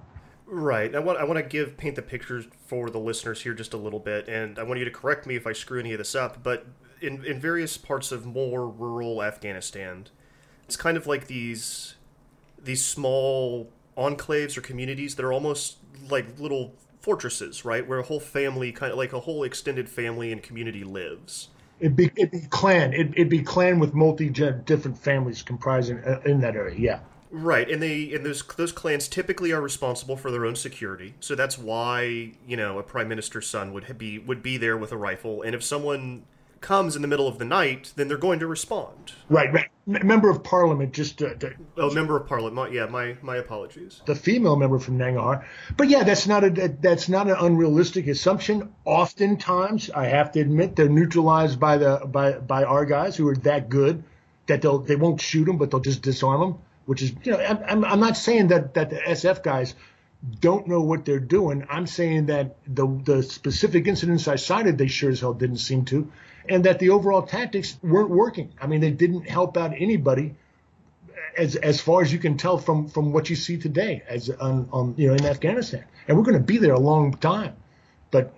Right. 0.51 0.95
I 0.95 0.99
want 0.99 1.19
I 1.19 1.25
want 1.25 1.37
to 1.37 1.43
give 1.43 1.77
paint 1.77 1.95
the 1.97 2.03
pictures 2.03 2.47
for 2.67 2.89
the 2.89 2.99
listeners 2.99 3.43
here 3.43 3.53
just 3.53 3.75
a 3.75 3.77
little 3.77 3.99
bit, 3.99 4.29
and 4.29 4.59
I 4.59 4.63
want 4.63 4.79
you 4.79 4.85
to 4.87 4.91
correct 4.91 5.27
me 5.27 5.37
if 5.37 5.47
I 5.47 5.53
screw 5.53 5.79
any 5.79 5.93
of 5.93 5.99
this 5.99 6.15
up. 6.15 6.43
But 6.43 6.67
in 7.03 7.23
in 7.25 7.39
various 7.39 7.77
parts 7.77 8.13
of 8.13 8.25
more 8.25 8.67
rural 8.67 9.23
Afghanistan, 9.23 10.07
it's 10.65 10.77
kind 10.77 10.97
of 10.97 11.07
like 11.07 11.27
these 11.27 11.97
these 12.63 12.83
small 12.83 13.71
enclaves 13.99 14.57
or 14.57 14.63
communities 14.63 15.17
that 15.17 15.25
are 15.25 15.35
almost 15.35 15.77
like 16.09 16.39
little 16.39 16.73
fortresses, 17.01 17.67
right, 17.67 17.87
where 17.87 17.99
a 17.99 18.03
whole 18.03 18.21
family, 18.21 18.73
kind 18.73 18.91
of 18.91 18.97
like 18.97 19.13
a 19.13 19.21
whole 19.21 19.45
extended 19.45 19.89
family 19.89 20.33
and 20.33 20.43
community 20.43 20.83
lives. 20.83 21.49
It'd 21.79 21.95
be 21.95 22.11
it'd 22.17 22.31
be 22.31 22.41
clan. 22.49 22.95
It, 22.95 23.19
would 23.19 23.29
be 23.29 23.43
clan 23.43 23.79
with 23.79 23.93
multi 23.93 24.31
different 24.31 24.97
families 24.97 25.43
comprising 25.43 25.99
uh, 25.99 26.21
in 26.25 26.41
that 26.41 26.57
area. 26.57 26.79
Yeah. 26.79 27.01
Right, 27.31 27.71
and 27.71 27.83
they 27.83 28.13
and 28.15 28.25
those 28.25 28.43
those 28.57 28.73
clans 28.73 29.09
typically 29.09 29.53
are 29.53 29.61
responsible 29.61 30.17
for 30.17 30.31
their 30.31 30.47
own 30.47 30.57
security. 30.57 31.15
So 31.21 31.35
that's 31.35 31.59
why 31.59 32.33
you 32.47 32.57
know 32.57 32.79
a 32.79 32.83
prime 32.83 33.09
minister's 33.09 33.47
son 33.47 33.73
would 33.73 33.99
be 33.99 34.19
would 34.19 34.43
be 34.43 34.57
there 34.57 34.77
with 34.77 34.93
a 34.93 34.97
rifle, 34.97 35.43
and 35.43 35.55
if 35.55 35.63
someone 35.63 36.25
comes 36.61 36.97
in 36.97 37.03
the 37.03 37.09
middle 37.09 37.29
of 37.29 37.39
the 37.39 37.45
night, 37.45 37.93
then 37.97 38.09
they're 38.09 38.17
going 38.17 38.41
to 38.41 38.47
respond. 38.47 39.13
Right, 39.29 39.53
right. 39.53 39.69
member 39.87 40.29
of 40.29 40.43
parliament, 40.43 40.93
just 40.93 41.19
to, 41.19 41.35
to, 41.37 41.55
oh, 41.77 41.91
member 41.93 42.17
of 42.17 42.27
parliament. 42.27 42.73
Yeah, 42.73 42.87
my 42.87 43.17
my 43.23 43.37
apologies. 43.37 44.03
The 44.07 44.15
female 44.15 44.57
member 44.57 44.79
from 44.79 44.99
Nangarhar, 44.99 45.45
but 45.77 45.89
yeah, 45.89 46.05
that's 46.05 46.27
not 46.27 46.45
a 46.45 46.51
that's 46.81 47.09
not 47.09 47.29
an 47.29 47.37
unrealistic 47.39 48.07
assumption. 48.07 48.73
Oftentimes, 48.85 49.91
I 49.91 50.07
have 50.07 50.33
to 50.33 50.41
admit, 50.41 50.77
they're 50.77 50.89
neutralized 50.89 51.61
by 51.61 51.77
the 51.77 52.01
by 52.07 52.33
by 52.33 52.65
our 52.65 52.85
guys 52.87 53.17
who 53.17 53.29
are 53.29 53.37
that 53.37 53.69
good 53.69 54.03
that 54.47 54.63
they'll 54.63 54.79
they 54.79 54.97
won't 54.97 55.21
shoot 55.21 55.45
them, 55.45 55.59
but 55.59 55.71
they'll 55.71 55.81
just 55.81 56.03
disarm 56.03 56.41
them 56.41 56.59
which 56.89 57.03
is, 57.03 57.13
you 57.23 57.33
know, 57.33 57.39
I'm, 57.39 57.85
I'm 57.85 58.01
not 58.01 58.17
saying 58.17 58.49
that, 58.49 58.73
that 58.73 58.89
the 58.89 58.97
SF 58.97 59.43
guys 59.43 59.75
don't 60.41 60.67
know 60.67 60.81
what 60.81 61.05
they're 61.05 61.21
doing. 61.21 61.67
I'm 61.69 61.87
saying 61.87 62.27
that 62.27 62.57
the, 62.67 62.87
the 63.05 63.23
specific 63.23 63.87
incidents 63.87 64.27
I 64.27 64.37
cited, 64.37 64.79
they 64.79 64.87
sure 64.87 65.11
as 65.11 65.21
hell 65.21 65.35
didn't 65.35 65.59
seem 65.59 65.85
to, 65.85 66.11
and 66.49 66.65
that 66.65 66.79
the 66.79 66.89
overall 66.89 67.21
tactics 67.21 67.77
weren't 67.83 68.09
working. 68.09 68.55
I 68.59 68.69
mean, 68.69 68.81
they 68.81 68.91
didn't 68.91 69.29
help 69.29 69.59
out 69.59 69.75
anybody 69.77 70.37
as 71.37 71.57
as 71.57 71.79
far 71.79 72.01
as 72.01 72.11
you 72.11 72.19
can 72.19 72.39
tell 72.39 72.57
from 72.57 72.89
from 72.89 73.13
what 73.13 73.29
you 73.29 73.37
see 73.37 73.59
today 73.59 74.03
as 74.09 74.31
on, 74.31 74.71
on 74.73 74.95
you 74.97 75.09
know 75.09 75.15
in 75.15 75.27
Afghanistan. 75.27 75.85
And 76.09 76.17
we're 76.17 76.25
going 76.25 76.39
to 76.39 76.43
be 76.43 76.57
there 76.57 76.73
a 76.73 76.81
long 76.81 77.13
time. 77.13 77.55
But 78.11 78.33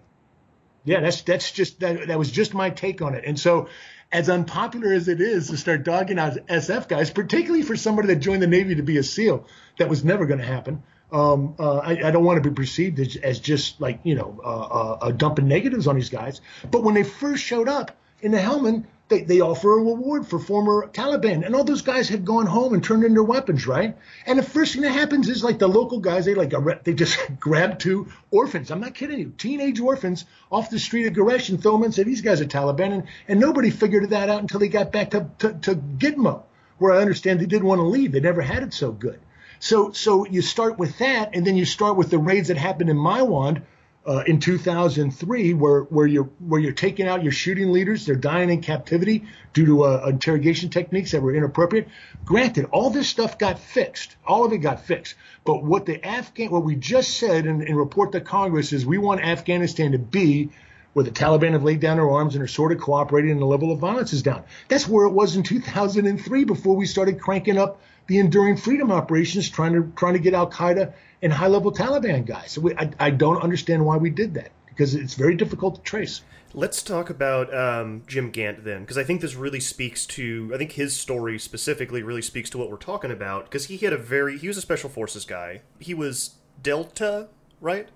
yeah, 0.84 0.98
that's 0.98 1.22
that's 1.22 1.52
just 1.52 1.78
that 1.80 2.08
that 2.08 2.18
was 2.18 2.32
just 2.32 2.52
my 2.52 2.70
take 2.70 3.00
on 3.00 3.14
it. 3.14 3.22
And 3.24 3.38
so 3.38 3.68
as 4.12 4.28
unpopular 4.28 4.92
as 4.92 5.08
it 5.08 5.20
is 5.20 5.48
to 5.48 5.56
start 5.56 5.84
dogging 5.84 6.18
out 6.18 6.34
SF 6.48 6.88
guys, 6.88 7.10
particularly 7.10 7.62
for 7.62 7.76
somebody 7.76 8.08
that 8.08 8.16
joined 8.16 8.42
the 8.42 8.46
Navy 8.46 8.74
to 8.74 8.82
be 8.82 8.96
a 8.98 9.02
SEAL, 9.02 9.46
that 9.78 9.88
was 9.88 10.04
never 10.04 10.26
going 10.26 10.40
to 10.40 10.46
happen. 10.46 10.82
Um, 11.12 11.54
uh, 11.58 11.78
I, 11.78 12.08
I, 12.08 12.10
don't 12.12 12.22
want 12.22 12.40
to 12.40 12.48
be 12.48 12.54
perceived 12.54 13.00
as, 13.00 13.16
as 13.16 13.40
just 13.40 13.80
like, 13.80 13.98
you 14.04 14.14
know, 14.14 14.40
uh, 14.44 14.92
uh, 15.06 15.10
dumping 15.10 15.48
negatives 15.48 15.88
on 15.88 15.96
these 15.96 16.08
guys. 16.08 16.40
But 16.70 16.84
when 16.84 16.94
they 16.94 17.02
first 17.02 17.42
showed 17.42 17.68
up 17.68 17.96
in 18.20 18.30
the 18.30 18.38
Helmand, 18.38 18.84
they, 19.10 19.22
they 19.22 19.40
offer 19.40 19.72
a 19.72 19.82
reward 19.82 20.26
for 20.26 20.38
former 20.38 20.88
Taliban. 20.88 21.44
And 21.44 21.54
all 21.54 21.64
those 21.64 21.82
guys 21.82 22.08
had 22.08 22.24
gone 22.24 22.46
home 22.46 22.72
and 22.72 22.82
turned 22.82 23.04
in 23.04 23.12
their 23.12 23.24
weapons, 23.24 23.66
right? 23.66 23.96
And 24.24 24.38
the 24.38 24.42
first 24.42 24.72
thing 24.72 24.82
that 24.82 24.92
happens 24.92 25.28
is 25.28 25.44
like 25.44 25.58
the 25.58 25.68
local 25.68 25.98
guys, 25.98 26.24
they 26.24 26.34
like, 26.34 26.52
they 26.84 26.94
just 26.94 27.18
grab 27.40 27.78
two 27.78 28.08
orphans. 28.30 28.70
I'm 28.70 28.80
not 28.80 28.94
kidding 28.94 29.18
you. 29.18 29.32
Teenage 29.36 29.80
orphans 29.80 30.24
off 30.50 30.70
the 30.70 30.78
street 30.78 31.06
of 31.06 31.12
Gereshk 31.12 31.50
and 31.50 31.60
throw 31.60 31.72
them 31.72 31.82
and 31.82 31.94
say, 31.94 32.04
these 32.04 32.22
guys 32.22 32.40
are 32.40 32.46
Taliban. 32.46 32.92
And, 32.92 33.02
and 33.28 33.40
nobody 33.40 33.70
figured 33.70 34.08
that 34.10 34.30
out 34.30 34.40
until 34.40 34.60
they 34.60 34.68
got 34.68 34.92
back 34.92 35.10
to, 35.10 35.28
to, 35.40 35.52
to 35.52 35.74
Gitmo, 35.74 36.44
where 36.78 36.92
I 36.92 37.02
understand 37.02 37.40
they 37.40 37.46
didn't 37.46 37.66
want 37.68 37.80
to 37.80 37.86
leave. 37.86 38.12
They 38.12 38.20
never 38.20 38.40
had 38.40 38.62
it 38.62 38.72
so 38.72 38.92
good. 38.92 39.20
So, 39.58 39.92
so 39.92 40.24
you 40.24 40.40
start 40.40 40.78
with 40.78 40.98
that, 40.98 41.34
and 41.34 41.46
then 41.46 41.56
you 41.56 41.66
start 41.66 41.96
with 41.96 42.08
the 42.08 42.16
raids 42.16 42.48
that 42.48 42.56
happened 42.56 42.88
in 42.88 42.96
Maiwand, 42.96 43.62
uh, 44.10 44.24
in 44.26 44.40
2003 44.40 45.54
where, 45.54 45.82
where 45.82 46.06
you're 46.06 46.28
where 46.40 46.60
you're 46.60 46.72
taking 46.72 47.06
out 47.06 47.22
your 47.22 47.30
shooting 47.30 47.70
leaders 47.70 48.04
they're 48.04 48.16
dying 48.16 48.50
in 48.50 48.60
captivity 48.60 49.24
due 49.52 49.66
to 49.66 49.84
uh, 49.84 50.04
interrogation 50.08 50.68
techniques 50.68 51.12
that 51.12 51.22
were 51.22 51.32
inappropriate. 51.32 51.86
Granted 52.24 52.64
all 52.72 52.90
this 52.90 53.08
stuff 53.08 53.38
got 53.38 53.60
fixed. 53.60 54.16
All 54.26 54.44
of 54.44 54.52
it 54.52 54.58
got 54.58 54.84
fixed. 54.84 55.14
But 55.44 55.62
what 55.62 55.86
the 55.86 56.04
afghan 56.04 56.50
what 56.50 56.64
we 56.64 56.74
just 56.74 57.18
said 57.18 57.46
in, 57.46 57.62
in 57.62 57.76
report 57.76 58.10
to 58.12 58.20
congress 58.20 58.72
is 58.72 58.84
we 58.84 58.98
want 58.98 59.20
afghanistan 59.20 59.92
to 59.92 59.98
be 59.98 60.50
where 60.92 61.04
the 61.04 61.12
Taliban 61.12 61.52
have 61.52 61.62
laid 61.62 61.78
down 61.78 61.98
their 61.98 62.10
arms 62.10 62.34
and 62.34 62.42
are 62.42 62.48
sort 62.48 62.72
of 62.72 62.80
cooperating 62.80 63.30
and 63.30 63.40
the 63.40 63.46
level 63.46 63.70
of 63.70 63.78
violence 63.78 64.12
is 64.12 64.22
down. 64.24 64.42
That's 64.66 64.88
where 64.88 65.06
it 65.06 65.12
was 65.12 65.36
in 65.36 65.44
2003 65.44 66.42
before 66.42 66.74
we 66.74 66.84
started 66.84 67.20
cranking 67.20 67.58
up 67.58 67.80
the 68.10 68.18
enduring 68.18 68.56
freedom 68.56 68.90
operations 68.90 69.48
trying 69.48 69.72
to 69.72 69.92
trying 69.94 70.14
to 70.14 70.18
get 70.18 70.34
Al 70.34 70.50
Qaeda 70.50 70.92
and 71.22 71.32
high 71.32 71.46
level 71.46 71.72
Taliban 71.72 72.26
guys. 72.26 72.50
So 72.50 72.60
we, 72.60 72.74
I, 72.74 72.90
I 72.98 73.10
don't 73.10 73.40
understand 73.40 73.86
why 73.86 73.98
we 73.98 74.10
did 74.10 74.34
that 74.34 74.50
because 74.66 74.96
it's 74.96 75.14
very 75.14 75.36
difficult 75.36 75.76
to 75.76 75.80
trace. 75.82 76.22
Let's 76.52 76.82
talk 76.82 77.08
about 77.08 77.54
um, 77.54 78.02
Jim 78.08 78.30
Gant 78.30 78.64
then, 78.64 78.80
because 78.80 78.98
I 78.98 79.04
think 79.04 79.20
this 79.20 79.36
really 79.36 79.60
speaks 79.60 80.06
to. 80.06 80.50
I 80.52 80.58
think 80.58 80.72
his 80.72 80.96
story 80.96 81.38
specifically 81.38 82.02
really 82.02 82.20
speaks 82.20 82.50
to 82.50 82.58
what 82.58 82.68
we're 82.68 82.78
talking 82.78 83.12
about, 83.12 83.44
because 83.44 83.66
he 83.66 83.76
had 83.76 83.92
a 83.92 83.96
very. 83.96 84.36
He 84.36 84.48
was 84.48 84.56
a 84.56 84.60
special 84.60 84.90
forces 84.90 85.24
guy. 85.24 85.62
He 85.78 85.94
was 85.94 86.34
Delta, 86.60 87.28
right? 87.60 87.88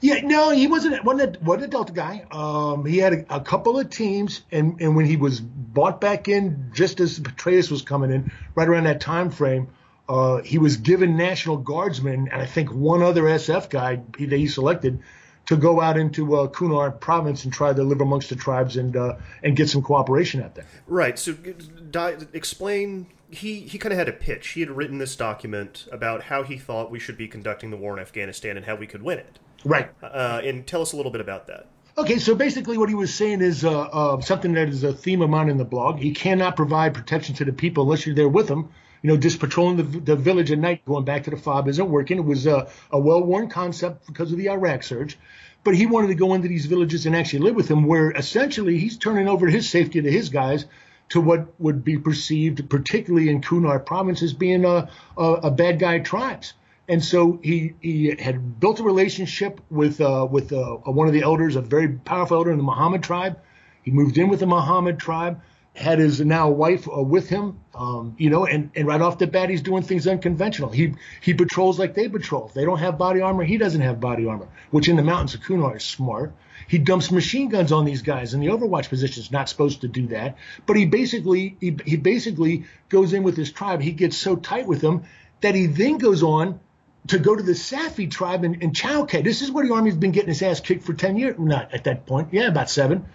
Yeah, 0.00 0.20
no, 0.22 0.50
he 0.50 0.66
wasn't 0.66 1.04
wasn't 1.04 1.36
a, 1.36 1.40
wasn't 1.40 1.64
a 1.64 1.68
Delta 1.68 1.92
guy. 1.92 2.26
Um, 2.30 2.84
he 2.84 2.98
had 2.98 3.12
a, 3.12 3.36
a, 3.36 3.40
couple 3.40 3.78
of 3.78 3.90
teams, 3.90 4.42
and 4.52 4.80
and 4.80 4.96
when 4.96 5.06
he 5.06 5.16
was 5.16 5.40
bought 5.40 6.00
back 6.00 6.28
in, 6.28 6.70
just 6.72 7.00
as 7.00 7.18
Petraeus 7.18 7.70
was 7.70 7.82
coming 7.82 8.10
in, 8.10 8.32
right 8.54 8.68
around 8.68 8.84
that 8.84 9.00
time 9.00 9.30
frame, 9.30 9.68
uh, 10.08 10.42
he 10.42 10.58
was 10.58 10.76
given 10.76 11.16
National 11.16 11.56
Guardsmen 11.56 12.28
and 12.32 12.42
I 12.42 12.46
think 12.46 12.72
one 12.72 13.02
other 13.02 13.22
SF 13.22 13.70
guy 13.70 14.00
that 14.18 14.32
he 14.32 14.46
selected 14.46 15.00
to 15.46 15.56
go 15.56 15.80
out 15.80 15.96
into 15.96 16.36
uh, 16.36 16.48
Kunar 16.48 16.98
province 16.98 17.44
and 17.44 17.52
try 17.52 17.72
to 17.72 17.82
live 17.82 18.00
amongst 18.00 18.28
the 18.30 18.36
tribes 18.36 18.76
and 18.76 18.96
uh, 18.96 19.16
and 19.42 19.56
get 19.56 19.68
some 19.68 19.82
cooperation 19.82 20.42
out 20.42 20.54
there. 20.54 20.66
Right. 20.86 21.18
So, 21.18 21.32
di- 21.32 22.16
explain. 22.32 23.06
He 23.28 23.62
he 23.62 23.78
kind 23.78 23.92
of 23.92 23.98
had 23.98 24.08
a 24.08 24.12
pitch. 24.12 24.50
He 24.50 24.60
had 24.60 24.70
written 24.70 24.98
this 24.98 25.16
document 25.16 25.88
about 25.90 26.22
how 26.22 26.44
he 26.44 26.56
thought 26.56 26.92
we 26.92 27.00
should 27.00 27.18
be 27.18 27.26
conducting 27.26 27.70
the 27.70 27.76
war 27.76 27.92
in 27.96 28.00
Afghanistan 28.00 28.56
and 28.56 28.66
how 28.66 28.76
we 28.76 28.86
could 28.86 29.02
win 29.02 29.18
it. 29.18 29.40
Right. 29.66 29.90
Uh, 30.02 30.40
and 30.44 30.66
tell 30.66 30.82
us 30.82 30.92
a 30.92 30.96
little 30.96 31.12
bit 31.12 31.20
about 31.20 31.46
that. 31.48 31.66
Okay, 31.98 32.18
so 32.18 32.34
basically 32.34 32.76
what 32.76 32.88
he 32.88 32.94
was 32.94 33.14
saying 33.14 33.40
is 33.40 33.64
uh, 33.64 33.80
uh, 33.80 34.20
something 34.20 34.52
that 34.52 34.68
is 34.68 34.84
a 34.84 34.92
theme 34.92 35.22
of 35.22 35.30
mine 35.30 35.48
in 35.48 35.56
the 35.56 35.64
blog. 35.64 35.98
He 35.98 36.12
cannot 36.12 36.54
provide 36.54 36.94
protection 36.94 37.34
to 37.36 37.44
the 37.44 37.52
people 37.52 37.84
unless 37.84 38.06
you're 38.06 38.14
there 38.14 38.28
with 38.28 38.48
them 38.48 38.70
you 39.06 39.12
know, 39.12 39.16
just 39.16 39.38
patrolling 39.38 39.76
the, 39.76 39.84
the 39.84 40.16
village 40.16 40.50
at 40.50 40.58
night, 40.58 40.84
going 40.84 41.04
back 41.04 41.22
to 41.22 41.30
the 41.30 41.36
fob 41.36 41.68
isn't 41.68 41.90
working. 41.90 42.18
It 42.18 42.24
was 42.24 42.44
a, 42.44 42.68
a 42.90 42.98
well-worn 42.98 43.48
concept 43.48 44.04
because 44.06 44.32
of 44.32 44.38
the 44.38 44.50
Iraq 44.50 44.82
surge. 44.82 45.16
But 45.62 45.76
he 45.76 45.86
wanted 45.86 46.08
to 46.08 46.16
go 46.16 46.34
into 46.34 46.48
these 46.48 46.66
villages 46.66 47.06
and 47.06 47.14
actually 47.14 47.40
live 47.40 47.54
with 47.54 47.68
them, 47.68 47.84
where 47.86 48.10
essentially 48.10 48.78
he's 48.78 48.98
turning 48.98 49.28
over 49.28 49.46
his 49.46 49.70
safety 49.70 50.02
to 50.02 50.10
his 50.10 50.28
guys 50.28 50.64
to 51.10 51.20
what 51.20 51.48
would 51.60 51.84
be 51.84 51.98
perceived, 51.98 52.68
particularly 52.68 53.28
in 53.28 53.40
Kunar 53.40 53.78
province, 53.78 54.22
as 54.22 54.32
being 54.32 54.64
a, 54.64 54.88
a, 55.16 55.24
a 55.24 55.50
bad 55.52 55.78
guy 55.78 56.00
tribes. 56.00 56.54
And 56.88 57.04
so 57.04 57.40
he, 57.42 57.74
he 57.80 58.14
had 58.16 58.60
built 58.60 58.78
a 58.80 58.84
relationship 58.84 59.60
with 59.70 60.00
uh, 60.00 60.26
with 60.30 60.52
uh, 60.52 60.76
one 60.84 61.08
of 61.08 61.12
the 61.12 61.22
elders, 61.22 61.56
a 61.56 61.60
very 61.60 61.88
powerful 61.88 62.36
elder 62.36 62.52
in 62.52 62.58
the 62.58 62.64
Mohmand 62.64 63.02
tribe. 63.02 63.40
He 63.82 63.90
moved 63.90 64.18
in 64.18 64.28
with 64.28 64.40
the 64.40 64.46
Mohmand 64.46 64.98
tribe 64.98 65.40
had 65.76 65.98
his 65.98 66.20
now 66.20 66.48
wife 66.48 66.88
uh, 66.88 67.02
with 67.02 67.28
him, 67.28 67.60
um, 67.74 68.14
you 68.18 68.30
know, 68.30 68.46
and, 68.46 68.70
and 68.74 68.86
right 68.86 69.00
off 69.00 69.18
the 69.18 69.26
bat, 69.26 69.50
he's 69.50 69.60
doing 69.60 69.82
things 69.82 70.06
unconventional. 70.06 70.70
He 70.70 70.94
he 71.20 71.34
patrols 71.34 71.78
like 71.78 71.94
they 71.94 72.08
patrol. 72.08 72.46
If 72.46 72.54
they 72.54 72.64
don't 72.64 72.78
have 72.78 72.96
body 72.96 73.20
armor, 73.20 73.44
he 73.44 73.58
doesn't 73.58 73.82
have 73.82 74.00
body 74.00 74.26
armor, 74.26 74.48
which 74.70 74.88
in 74.88 74.96
the 74.96 75.02
mountains 75.02 75.34
of 75.34 75.42
Kunar 75.42 75.76
is 75.76 75.84
smart. 75.84 76.32
He 76.66 76.78
dumps 76.78 77.10
machine 77.10 77.50
guns 77.50 77.72
on 77.72 77.84
these 77.84 78.02
guys 78.02 78.32
in 78.32 78.40
the 78.40 78.46
Overwatch 78.46 78.88
position. 78.88 79.22
Is 79.22 79.30
not 79.30 79.48
supposed 79.48 79.82
to 79.82 79.88
do 79.88 80.06
that, 80.08 80.38
but 80.64 80.76
he 80.76 80.86
basically 80.86 81.56
he, 81.60 81.76
he 81.84 81.96
basically 81.96 82.64
goes 82.88 83.12
in 83.12 83.22
with 83.22 83.36
his 83.36 83.52
tribe. 83.52 83.82
He 83.82 83.92
gets 83.92 84.16
so 84.16 84.34
tight 84.34 84.66
with 84.66 84.80
them 84.80 85.04
that 85.42 85.54
he 85.54 85.66
then 85.66 85.98
goes 85.98 86.22
on 86.22 86.58
to 87.08 87.18
go 87.18 87.34
to 87.34 87.42
the 87.42 87.52
Safi 87.52 88.10
tribe 88.10 88.44
in, 88.44 88.60
in 88.62 88.72
Chowkay. 88.72 89.22
This 89.22 89.42
is 89.42 89.50
where 89.50 89.66
the 89.66 89.74
army's 89.74 89.96
been 89.96 90.12
getting 90.12 90.30
its 90.30 90.42
ass 90.42 90.60
kicked 90.60 90.84
for 90.84 90.94
10 90.94 91.16
years. 91.16 91.36
Not 91.38 91.72
at 91.74 91.84
that 91.84 92.06
point. 92.06 92.28
Yeah, 92.32 92.48
about 92.48 92.70
seven. 92.70 93.06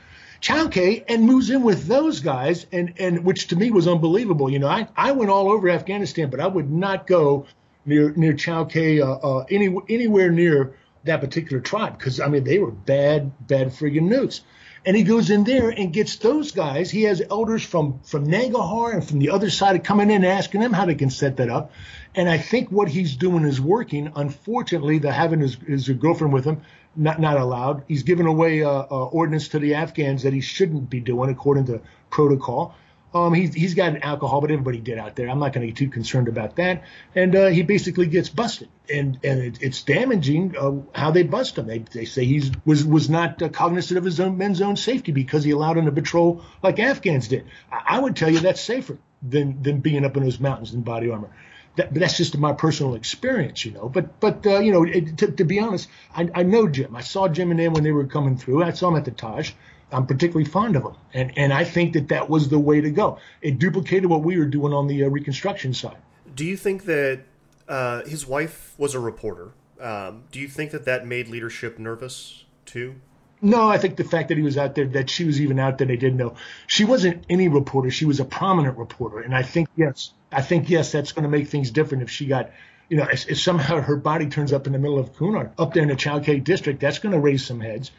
Chowkay 0.42 1.06
and 1.08 1.26
moves 1.26 1.50
in 1.50 1.62
with 1.62 1.86
those 1.86 2.20
guys, 2.20 2.66
and 2.72 2.96
and 2.98 3.24
which 3.24 3.48
to 3.50 3.56
me 3.56 3.70
was 3.70 3.88
unbelievable. 3.88 4.50
You 4.50 4.58
know, 4.58 4.68
I, 4.68 4.88
I 4.98 5.12
went 5.12 5.30
all 5.30 5.52
over 5.52 5.70
Afghanistan, 5.70 6.32
but 6.32 6.40
I 6.40 6.48
would 6.48 6.72
not 6.72 7.06
go 7.06 7.46
near 7.86 8.12
near 8.16 8.34
Chowkay 8.34 9.02
uh, 9.02 9.40
uh, 9.40 9.46
any 9.52 9.76
anywhere 9.88 10.32
near 10.32 10.74
that 11.04 11.22
particular 11.22 11.62
tribe 11.62 11.98
because 11.98 12.20
I 12.20 12.28
mean 12.28 12.44
they 12.44 12.58
were 12.58 12.72
bad 12.72 13.48
bad 13.48 13.70
friggin' 13.70 14.04
newts. 14.04 14.42
And 14.86 14.98
he 14.98 15.04
goes 15.04 15.30
in 15.30 15.44
there 15.44 15.70
and 15.70 15.94
gets 15.94 16.16
those 16.16 16.52
guys. 16.52 16.90
He 16.90 17.04
has 17.04 17.22
elders 17.30 17.64
from 17.64 18.00
from 18.04 18.28
Nangarhar 18.28 18.94
and 18.94 19.08
from 19.08 19.20
the 19.20 19.30
other 19.30 19.50
side 19.50 19.84
coming 19.84 20.10
in 20.10 20.18
and 20.18 20.26
asking 20.26 20.62
them 20.62 20.74
how 20.74 20.86
they 20.86 20.96
can 20.96 21.12
set 21.12 21.38
that 21.38 21.50
up. 21.50 21.72
And 22.16 22.28
I 22.28 22.40
think 22.40 22.72
what 22.72 22.88
he's 22.88 23.16
doing 23.16 23.46
is 23.46 23.62
working. 23.62 24.12
Unfortunately, 24.16 24.98
the 24.98 25.12
having 25.12 25.40
his, 25.40 25.56
his 25.56 25.88
girlfriend 25.88 26.34
with 26.34 26.46
him 26.46 26.62
not 26.96 27.20
not 27.20 27.38
allowed. 27.38 27.84
He's 27.88 28.04
given 28.04 28.26
away 28.26 28.64
uh, 28.64 28.70
uh, 28.70 29.06
ordinance 29.06 29.50
to 29.50 29.60
the 29.60 29.76
Afghans 29.76 30.24
that 30.24 30.34
he 30.34 30.42
shouldn't 30.42 30.90
be 30.90 31.00
doing 31.00 31.30
according 31.30 31.66
to 31.68 31.82
protocol. 32.10 32.76
Um, 33.14 33.34
he's 33.34 33.54
he's 33.54 33.74
got 33.74 33.90
an 33.90 34.04
alcohol, 34.04 34.40
but 34.40 34.52
everybody 34.52 34.80
did 34.80 34.98
out 34.98 35.16
there. 35.16 35.30
I'm 35.30 35.40
not 35.40 35.52
going 35.54 35.68
to 35.68 35.68
get 35.68 35.78
too 35.78 35.90
concerned 35.90 36.28
about 36.30 36.56
that. 36.56 36.84
And 37.14 37.36
uh, 37.36 37.48
he 37.48 37.62
basically 37.62 38.08
gets 38.08 38.30
busted, 38.30 38.70
and 38.90 39.20
and 39.24 39.42
it, 39.42 39.62
it's 39.62 39.84
damaging 39.84 40.56
uh, 40.58 40.74
how 40.98 41.12
they 41.12 41.24
bust 41.24 41.58
him. 41.58 41.68
They 41.68 41.80
they 41.80 42.06
say 42.06 42.24
he's 42.24 42.52
was 42.66 42.86
was 42.86 43.10
not 43.10 43.42
uh, 43.42 43.50
cognizant 43.50 43.98
of 43.98 44.06
his 44.06 44.20
own 44.20 44.38
men's 44.38 44.62
own 44.62 44.78
safety 44.78 45.12
because 45.12 45.44
he 45.44 45.52
allowed 45.52 45.78
him 45.78 45.86
to 45.86 45.92
patrol 45.92 46.44
like 46.64 46.80
Afghans 46.80 47.28
did. 47.28 47.46
I, 47.72 47.98
I 47.98 48.00
would 48.00 48.16
tell 48.16 48.30
you 48.30 48.40
that's 48.40 48.62
safer 48.62 48.98
than 49.22 49.62
than 49.62 49.82
being 49.82 50.06
up 50.06 50.16
in 50.16 50.24
those 50.24 50.40
mountains 50.40 50.74
in 50.74 50.82
body 50.82 51.10
armor 51.10 51.32
that, 51.76 51.94
that's 51.94 52.18
just 52.18 52.38
my 52.38 52.54
personal 52.54 52.96
experience, 52.96 53.66
you 53.66 53.72
know. 53.72 53.90
But 53.90 54.20
but 54.20 54.46
uh, 54.46 54.60
you 54.60 54.72
know, 54.72 54.84
it, 54.84 55.18
to, 55.18 55.32
to, 55.32 55.44
be 55.44 55.60
honest, 55.60 55.90
I, 56.16 56.30
I 56.34 56.44
know 56.44 56.68
Jim. 56.68 56.96
I 56.96 57.02
saw 57.02 57.28
Jim 57.28 57.52
and 57.52 57.62
Ann 57.62 57.74
when 57.74 57.84
they 57.84 57.92
were 57.92 58.06
coming 58.06 58.38
through. 58.38 58.64
I 58.64 58.72
saw 58.72 58.90
him 58.90 58.98
at 58.98 59.06
the 59.06 59.12
Taj. 59.12 59.52
I'm 59.92 60.08
particularly 60.08 60.50
fond 60.50 60.76
of 60.76 60.84
them, 60.84 60.96
and 61.14 61.38
and 61.38 61.54
I 61.54 61.64
think 61.64 61.94
that 61.94 62.10
that 62.10 62.30
was 62.30 62.50
the 62.50 62.60
way 62.60 62.82
to 62.82 62.90
go. 62.92 63.20
It 63.42 63.60
duplicated 63.60 64.10
what 64.10 64.24
we 64.24 64.38
were 64.38 64.46
doing 64.46 64.74
on 64.74 64.88
the 64.88 65.04
uh, 65.04 65.08
reconstruction 65.10 65.74
side. 65.74 65.98
Do 66.34 66.46
you 66.46 66.58
think 66.58 66.86
that 66.86 67.24
uh, 67.68 68.04
his 68.04 68.26
wife 68.26 68.74
was 68.78 68.96
a 68.96 69.00
reporter? 69.00 69.52
Um, 69.80 70.24
do 70.32 70.40
you 70.40 70.48
think 70.48 70.72
that 70.72 70.86
that 70.86 71.08
made 71.08 71.28
leadership 71.28 71.80
nervous 71.80 72.46
too? 72.66 72.96
No, 73.42 73.68
I 73.68 73.80
think 73.80 73.96
the 73.96 74.04
fact 74.04 74.30
that 74.30 74.38
he 74.38 74.44
was 74.44 74.58
out 74.58 74.76
there, 74.76 74.86
that 74.90 75.10
she 75.10 75.26
was 75.26 75.42
even 75.42 75.58
out 75.58 75.80
there, 75.80 75.88
they 75.88 75.98
didn't 75.98 76.18
know. 76.18 76.36
She 76.68 76.86
wasn't 76.86 77.26
any 77.28 77.48
reporter. 77.48 77.90
She 77.90 78.06
was 78.06 78.20
a 78.20 78.26
prominent 78.26 78.78
reporter. 78.78 79.20
And 79.20 79.34
I 79.34 79.42
think, 79.42 79.68
yes, 79.76 80.14
I 80.32 80.44
think, 80.44 80.70
yes, 80.70 80.92
that's 80.92 81.12
going 81.12 81.24
to 81.24 81.30
make 81.30 81.48
things 81.48 81.72
different 81.72 82.04
if 82.04 82.12
she 82.12 82.28
got, 82.28 82.52
you 82.88 82.98
know, 82.98 83.08
if, 83.12 83.28
if 83.28 83.40
somehow 83.40 83.82
her 83.82 83.96
body 83.96 84.28
turns 84.28 84.54
up 84.54 84.68
in 84.68 84.74
the 84.74 84.80
middle 84.80 85.00
of 85.00 85.16
Kunar, 85.16 85.52
up 85.58 85.74
there 85.74 85.82
in 85.82 85.90
the 85.90 85.96
Chowkay 85.96 86.44
district, 86.44 86.82
that's 86.82 87.00
going 87.00 87.14
to 87.14 87.20
raise 87.20 87.44
some 87.44 87.60
heads 87.60 87.90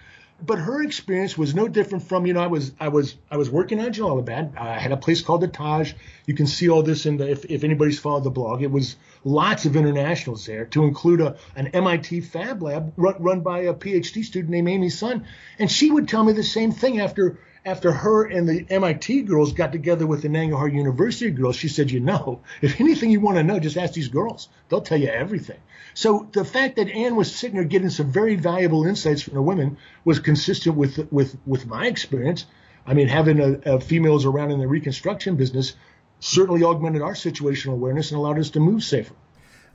but 0.44 0.58
her 0.58 0.82
experience 0.82 1.38
was 1.38 1.54
no 1.54 1.68
different 1.68 2.04
from 2.04 2.26
you 2.26 2.34
know 2.34 2.40
I 2.40 2.49
was 2.49 2.72
I 2.80 2.88
was 2.88 3.16
I 3.30 3.37
was 3.37 3.49
working 3.49 3.80
on 3.80 3.92
Jalalabad. 3.92 4.56
I 4.58 4.78
had 4.78 4.92
a 4.92 4.96
place 4.96 5.22
called 5.22 5.40
the 5.40 5.49
Taj. 5.49 5.92
You 6.26 6.34
can 6.34 6.46
see 6.46 6.68
all 6.68 6.82
this 6.82 7.06
in 7.06 7.16
the 7.16 7.30
if, 7.30 7.44
if 7.44 7.64
anybody's 7.64 7.99
followed 7.99 8.25
the 8.25 8.30
blog. 8.30 8.62
It 8.62 8.70
was 8.70 8.96
lots 9.25 9.64
of 9.66 9.76
internationals 9.76 10.44
there, 10.46 10.64
to 10.66 10.84
include 10.84 11.20
a 11.20 11.37
an 11.54 11.68
MIT 11.68 12.22
Fab 12.22 12.62
Lab 12.62 12.92
run, 12.96 13.14
run 13.20 13.40
by 13.40 13.61
a 13.61 13.75
PhD 13.75 14.25
student 14.25 14.50
named 14.50 14.68
Amy 14.68 14.88
Sun, 14.88 15.26
and 15.58 15.70
she 15.70 15.90
would 15.90 16.08
tell 16.08 16.25
me 16.25 16.32
the 16.32 16.42
same 16.42 16.72
thing 16.72 17.00
after 17.00 17.38
after 17.64 17.92
her 17.92 18.25
and 18.25 18.49
the 18.49 18.66
MIT 18.71 19.23
girls 19.23 19.52
got 19.52 19.73
together 19.73 20.07
with 20.07 20.23
the 20.23 20.28
Nangarhar 20.28 20.73
University 20.73 21.31
girls, 21.31 21.57
she 21.57 21.69
said, 21.69 21.90
you 21.90 22.00
know, 22.00 22.40
if 22.61 22.81
anything 22.81 23.11
you 23.11 23.21
want 23.21 23.37
to 23.37 23.45
know, 23.45 23.61
just 23.61 23.76
ask 23.76 23.95
these 23.95 24.09
girls. 24.09 24.49
They'll 24.69 24.81
tell 24.81 24.99
you 24.99 25.09
everything. 25.09 25.59
So 25.95 26.28
the 26.33 26.45
fact 26.45 26.76
that 26.76 26.88
Ann 26.88 27.16
was 27.16 27.35
sitting 27.35 27.57
there 27.57 27.64
getting 27.64 27.90
some 27.90 28.11
very 28.11 28.35
valuable 28.35 28.87
insights 28.87 29.23
from 29.23 29.35
the 29.35 29.42
women 29.42 29.78
was 30.04 30.19
consistent 30.19 30.76
with 30.76 31.12
with 31.12 31.37
with 31.47 31.66
my 31.66 31.87
experience. 31.87 32.47
I 32.87 32.95
mean, 32.95 33.09
having 33.09 33.38
a, 33.38 33.75
a 33.75 33.81
females 33.81 34.25
around 34.25 34.50
in 34.50 34.59
the 34.59 34.66
reconstruction 34.66 35.37
business 35.37 35.75
certainly 36.19 36.64
augmented 36.64 37.02
our 37.02 37.14
situational 37.14 37.75
awareness 37.75 38.11
and 38.11 38.19
allowed 38.19 38.38
us 38.38 38.50
to 38.50 38.61
move 38.61 38.83
safer. 38.83 39.14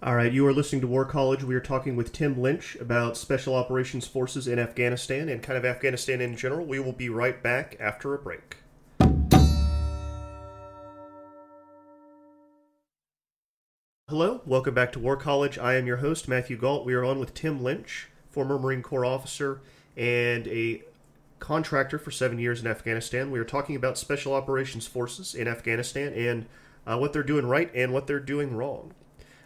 All 0.03 0.15
right, 0.15 0.31
you 0.31 0.45
are 0.45 0.53
listening 0.53 0.81
to 0.81 0.87
War 0.87 1.05
College. 1.05 1.43
We 1.43 1.55
are 1.55 1.59
talking 1.59 1.95
with 1.95 2.13
Tim 2.13 2.39
Lynch 2.39 2.75
about 2.75 3.17
Special 3.17 3.55
Operations 3.55 4.05
Forces 4.05 4.47
in 4.47 4.59
Afghanistan 4.59 5.27
and 5.27 5.41
kind 5.41 5.57
of 5.57 5.65
Afghanistan 5.65 6.21
in 6.21 6.37
general. 6.37 6.67
We 6.67 6.77
will 6.77 6.93
be 6.93 7.09
right 7.09 7.41
back 7.41 7.75
after 7.79 8.13
a 8.13 8.19
break. 8.19 8.57
Hello, 14.07 14.41
welcome 14.45 14.75
back 14.75 14.91
to 14.91 14.99
War 14.99 15.17
College. 15.17 15.57
I 15.57 15.73
am 15.73 15.87
your 15.87 15.97
host, 15.97 16.27
Matthew 16.27 16.57
Gault. 16.57 16.85
We 16.85 16.93
are 16.93 17.03
on 17.03 17.17
with 17.17 17.33
Tim 17.33 17.63
Lynch, 17.63 18.07
former 18.29 18.59
Marine 18.59 18.83
Corps 18.83 19.03
officer 19.03 19.61
and 19.95 20.47
a 20.47 20.83
contractor 21.39 21.97
for 21.97 22.11
seven 22.11 22.37
years 22.37 22.61
in 22.61 22.67
Afghanistan. 22.67 23.31
We 23.31 23.39
are 23.39 23.43
talking 23.43 23.75
about 23.75 23.97
Special 23.97 24.35
Operations 24.35 24.85
Forces 24.85 25.33
in 25.33 25.47
Afghanistan 25.47 26.13
and 26.13 26.45
uh, 26.85 26.99
what 26.99 27.13
they're 27.13 27.23
doing 27.23 27.47
right 27.47 27.71
and 27.73 27.91
what 27.91 28.05
they're 28.05 28.19
doing 28.19 28.55
wrong. 28.55 28.93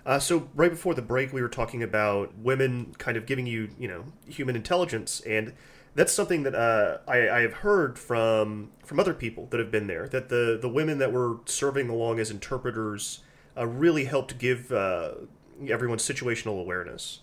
Uh, 0.06 0.20
so 0.20 0.50
right 0.56 0.72
before 0.72 0.94
the 0.94 1.02
break, 1.02 1.32
we 1.32 1.42
were 1.42 1.50
talking 1.50 1.84
about 1.84 2.36
women 2.38 2.96
kind 2.98 3.18
of 3.18 3.26
giving 3.26 3.46
you, 3.46 3.70
you 3.78 3.88
know, 3.88 4.06
human 4.26 4.56
intelligence, 4.56 5.22
and 5.22 5.54
that's 5.94 6.14
something 6.14 6.44
that 6.44 6.56
uh, 6.56 6.98
I, 7.08 7.30
I, 7.30 7.42
have 7.42 7.54
heard 7.54 8.00
from 8.00 8.72
from 8.84 9.00
other 9.00 9.14
people 9.14 9.48
that 9.48 9.60
have 9.60 9.70
been 9.72 9.88
there. 9.88 10.08
That 10.08 10.30
the 10.30 10.58
the 10.60 10.70
women 10.70 10.98
that 11.00 11.12
were 11.12 11.40
serving 11.46 11.90
along 11.90 12.20
as 12.20 12.32
interpreters 12.32 13.20
uh, 13.56 13.68
really 13.68 14.06
helped 14.06 14.40
give 14.40 14.72
uh, 14.72 15.12
everyone 15.70 15.98
situational 15.98 16.60
awareness. 16.60 17.20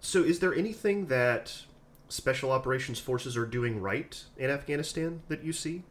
So, 0.00 0.22
is 0.22 0.40
there 0.40 0.54
anything 0.54 1.06
that 1.06 1.62
special 2.08 2.50
operations 2.50 2.98
forces 2.98 3.36
are 3.36 3.46
doing 3.46 3.80
right 3.80 4.24
in 4.36 4.50
Afghanistan 4.50 5.22
that 5.28 5.44
you 5.44 5.52
see? 5.52 5.84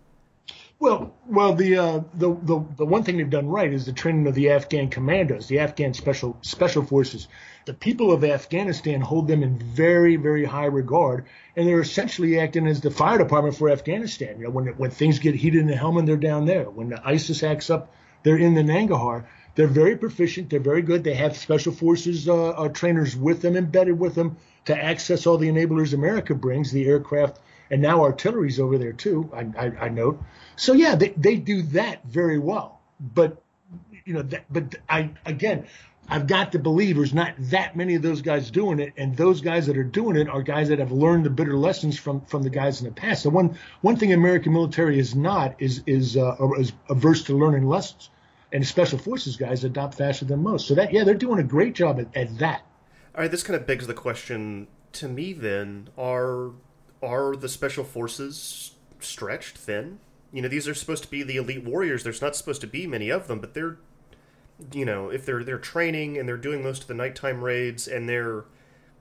Well, 0.82 1.14
well, 1.28 1.54
the, 1.54 1.78
uh, 1.78 2.02
the 2.16 2.34
the 2.34 2.66
the 2.78 2.86
one 2.88 3.04
thing 3.04 3.18
they've 3.18 3.30
done 3.30 3.48
right 3.48 3.72
is 3.72 3.86
the 3.86 3.94
training 3.94 4.26
of 4.26 4.34
the 4.34 4.50
Afghan 4.50 4.90
commandos, 4.90 5.48
the 5.48 5.60
Afghan 5.60 5.94
special 5.94 6.38
special 6.42 6.84
forces. 6.84 7.28
The 7.68 7.76
people 7.76 8.12
of 8.12 8.24
Afghanistan 8.24 9.00
hold 9.00 9.28
them 9.28 9.44
in 9.44 9.60
very 9.60 10.16
very 10.16 10.44
high 10.44 10.66
regard, 10.66 11.28
and 11.56 11.68
they're 11.68 11.82
essentially 11.82 12.40
acting 12.40 12.66
as 12.66 12.82
the 12.82 12.90
fire 12.90 13.20
department 13.20 13.58
for 13.58 13.70
Afghanistan. 13.70 14.40
You 14.40 14.46
know, 14.46 14.50
when 14.50 14.70
when 14.70 14.90
things 14.90 15.20
get 15.20 15.36
heated 15.36 15.62
in 15.62 15.68
the 15.68 15.76
Helmand, 15.76 16.08
they're 16.08 16.18
down 16.18 16.48
there. 16.48 16.68
When 16.68 16.90
the 16.90 17.08
ISIS 17.08 17.44
acts 17.44 17.70
up, 17.70 17.94
they're 18.24 18.40
in 18.40 18.56
the 18.56 18.64
Nangarhar. 18.64 19.26
they're 19.54 19.68
very 19.68 19.98
proficient. 19.98 20.50
They're 20.50 20.60
very 20.60 20.82
good. 20.82 21.04
They 21.04 21.14
have 21.14 21.38
special 21.38 21.74
forces 21.74 22.28
uh, 22.28 22.50
uh, 22.50 22.70
trainers 22.70 23.16
with 23.16 23.44
them, 23.44 23.56
embedded 23.56 24.00
with 24.00 24.16
them 24.16 24.38
to 24.66 24.76
access 24.76 25.28
all 25.28 25.38
the 25.38 25.50
enablers 25.50 25.94
America 25.94 26.34
brings, 26.34 26.72
the 26.72 26.88
aircraft, 26.88 27.40
and 27.70 27.82
now 27.82 28.02
artillery's 28.02 28.60
over 28.60 28.80
there 28.80 28.94
too. 28.94 29.30
I, 29.32 29.42
I, 29.58 29.86
I 29.86 29.90
note. 29.90 30.22
So 30.62 30.74
yeah, 30.74 30.94
they, 30.94 31.10
they 31.18 31.38
do 31.38 31.64
that 31.74 32.06
very 32.06 32.38
well. 32.38 32.82
But 33.00 33.42
you 34.06 34.14
know, 34.14 34.22
that, 34.22 34.46
but 34.52 34.76
I 34.88 35.10
again, 35.26 35.66
I've 36.08 36.28
got 36.28 36.52
to 36.52 36.60
believe 36.60 36.98
there's 36.98 37.16
not 37.16 37.34
that 37.40 37.76
many 37.76 37.96
of 37.96 38.04
those 38.04 38.22
guys 38.22 38.52
doing 38.52 38.80
it, 38.80 38.94
and 38.96 39.18
those 39.18 39.42
guys 39.42 39.66
that 39.66 39.76
are 39.76 39.84
doing 39.84 40.18
it 40.18 40.30
are 40.30 40.44
guys 40.44 40.70
that 40.70 40.78
have 40.78 40.92
learned 40.92 41.26
the 41.26 41.32
bitter 41.32 41.56
lessons 41.56 41.98
from 41.98 42.22
from 42.26 42.44
the 42.44 42.52
guys 42.52 42.80
in 42.80 42.86
the 42.86 42.94
past. 42.94 43.24
So 43.24 43.32
one 43.32 43.58
one 43.82 43.96
thing 43.96 44.14
American 44.14 44.54
military 44.54 45.00
is 45.00 45.16
not 45.16 45.56
is 45.58 45.82
is 45.88 46.16
uh, 46.16 46.36
is 46.60 46.74
averse 46.90 47.24
to 47.24 47.36
learning 47.36 47.68
lessons 47.68 48.12
and 48.52 48.66
special 48.66 49.00
forces 49.00 49.38
guys 49.38 49.64
adopt 49.64 49.96
faster 49.96 50.26
than 50.26 50.44
most. 50.44 50.68
So 50.68 50.76
that 50.76 50.94
yeah, 50.94 51.04
they're 51.04 51.16
doing 51.16 51.40
a 51.40 51.44
great 51.44 51.74
job 51.74 52.00
at, 52.00 52.16
at 52.16 52.38
that. 52.38 52.62
All 53.16 53.22
right, 53.22 53.32
this 53.32 53.42
kind 53.42 53.60
of 53.60 53.66
begs 53.66 53.88
the 53.88 53.96
question 53.96 54.68
to 54.94 55.08
me. 55.08 55.34
Then 55.34 55.90
are 55.98 56.52
are 57.02 57.36
the 57.36 57.50
special 57.50 57.84
forces 57.84 58.76
stretched 59.00 59.58
thin? 59.58 60.02
You 60.32 60.42
know, 60.42 60.48
these 60.48 60.68
are 60.68 60.74
supposed 60.74 61.04
to 61.04 61.10
be 61.10 61.24
the 61.24 61.38
elite 61.38 61.64
warriors. 61.64 62.04
There's 62.04 62.22
not 62.22 62.36
supposed 62.36 62.62
to 62.62 62.68
be 62.68 62.88
many 62.88 63.10
of 63.10 63.28
them, 63.28 63.40
but 63.40 63.54
they're, 63.54 63.78
you 64.74 64.86
know, 64.86 65.10
if 65.10 65.26
they're 65.26 65.44
they're 65.44 65.60
training 65.60 66.18
and 66.18 66.28
they're 66.28 66.38
doing 66.38 66.64
most 66.64 66.84
of 66.84 66.88
the 66.88 66.94
nighttime 66.94 67.44
raids 67.44 67.88
and 67.88 68.08
they're 68.08 68.46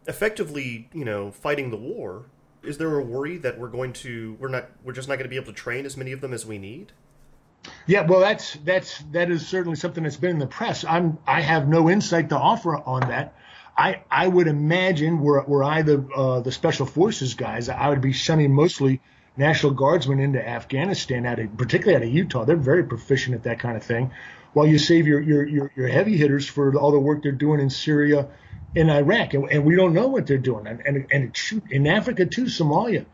effectively, 0.06 0.88
you 0.92 1.04
know, 1.04 1.30
fighting 1.30 1.70
the 1.70 1.76
war. 1.76 2.26
Is 2.62 2.78
there 2.78 2.98
a 2.98 3.02
worry 3.02 3.38
that 3.38 3.58
we're 3.58 3.68
going 3.68 3.92
to 3.94 4.36
we're 4.38 4.48
not 4.48 4.70
we're 4.84 4.92
just 4.92 5.08
not 5.08 5.14
going 5.14 5.24
to 5.24 5.30
be 5.30 5.36
able 5.36 5.46
to 5.46 5.52
train 5.52 5.86
as 5.86 5.96
many 5.96 6.12
of 6.12 6.20
them 6.20 6.34
as 6.34 6.44
we 6.44 6.58
need? 6.58 6.92
Yeah, 7.86 8.06
well, 8.06 8.20
that's 8.20 8.54
that's 8.64 8.98
that 9.12 9.30
is 9.30 9.46
certainly 9.46 9.76
something 9.76 10.04
that's 10.04 10.16
been 10.16 10.30
in 10.30 10.38
the 10.38 10.46
press. 10.46 10.84
I'm 10.84 11.18
I 11.26 11.40
have 11.40 11.68
no 11.68 11.88
insight 11.88 12.28
to 12.30 12.38
offer 12.38 12.76
on 12.76 13.00
that. 13.08 13.34
I 13.76 14.02
I 14.10 14.28
would 14.28 14.48
imagine 14.48 15.20
were 15.20 15.42
were 15.42 15.64
I 15.64 15.82
the 15.82 16.06
uh, 16.14 16.40
the 16.40 16.52
special 16.52 16.86
forces 16.86 17.34
guys, 17.34 17.68
I 17.68 17.88
would 17.88 18.00
be 18.00 18.12
sending 18.12 18.52
mostly 18.52 19.00
National 19.40 19.72
Guardsmen 19.72 20.20
into 20.20 20.46
Afghanistan, 20.46 21.24
out 21.24 21.38
of, 21.38 21.56
particularly 21.56 21.96
out 21.96 22.06
of 22.06 22.14
Utah. 22.14 22.44
They're 22.44 22.56
very 22.56 22.84
proficient 22.84 23.34
at 23.34 23.44
that 23.44 23.58
kind 23.58 23.76
of 23.76 23.82
thing. 23.82 24.12
While 24.52 24.66
you 24.66 24.78
save 24.78 25.06
your 25.06 25.20
your 25.20 25.48
your, 25.48 25.72
your 25.74 25.88
heavy 25.88 26.16
hitters 26.16 26.46
for 26.46 26.76
all 26.76 26.92
the 26.92 27.00
work 27.00 27.22
they're 27.22 27.32
doing 27.32 27.58
in 27.58 27.70
Syria, 27.70 28.28
in 28.74 28.90
Iraq, 28.90 29.32
and, 29.34 29.50
and 29.50 29.64
we 29.64 29.76
don't 29.76 29.94
know 29.94 30.08
what 30.08 30.26
they're 30.26 30.38
doing, 30.38 30.66
and 30.66 30.80
and, 30.84 31.06
and 31.10 31.36
shoot, 31.36 31.64
in 31.70 31.86
Africa 31.86 32.26
too, 32.26 32.44
Somalia. 32.44 33.06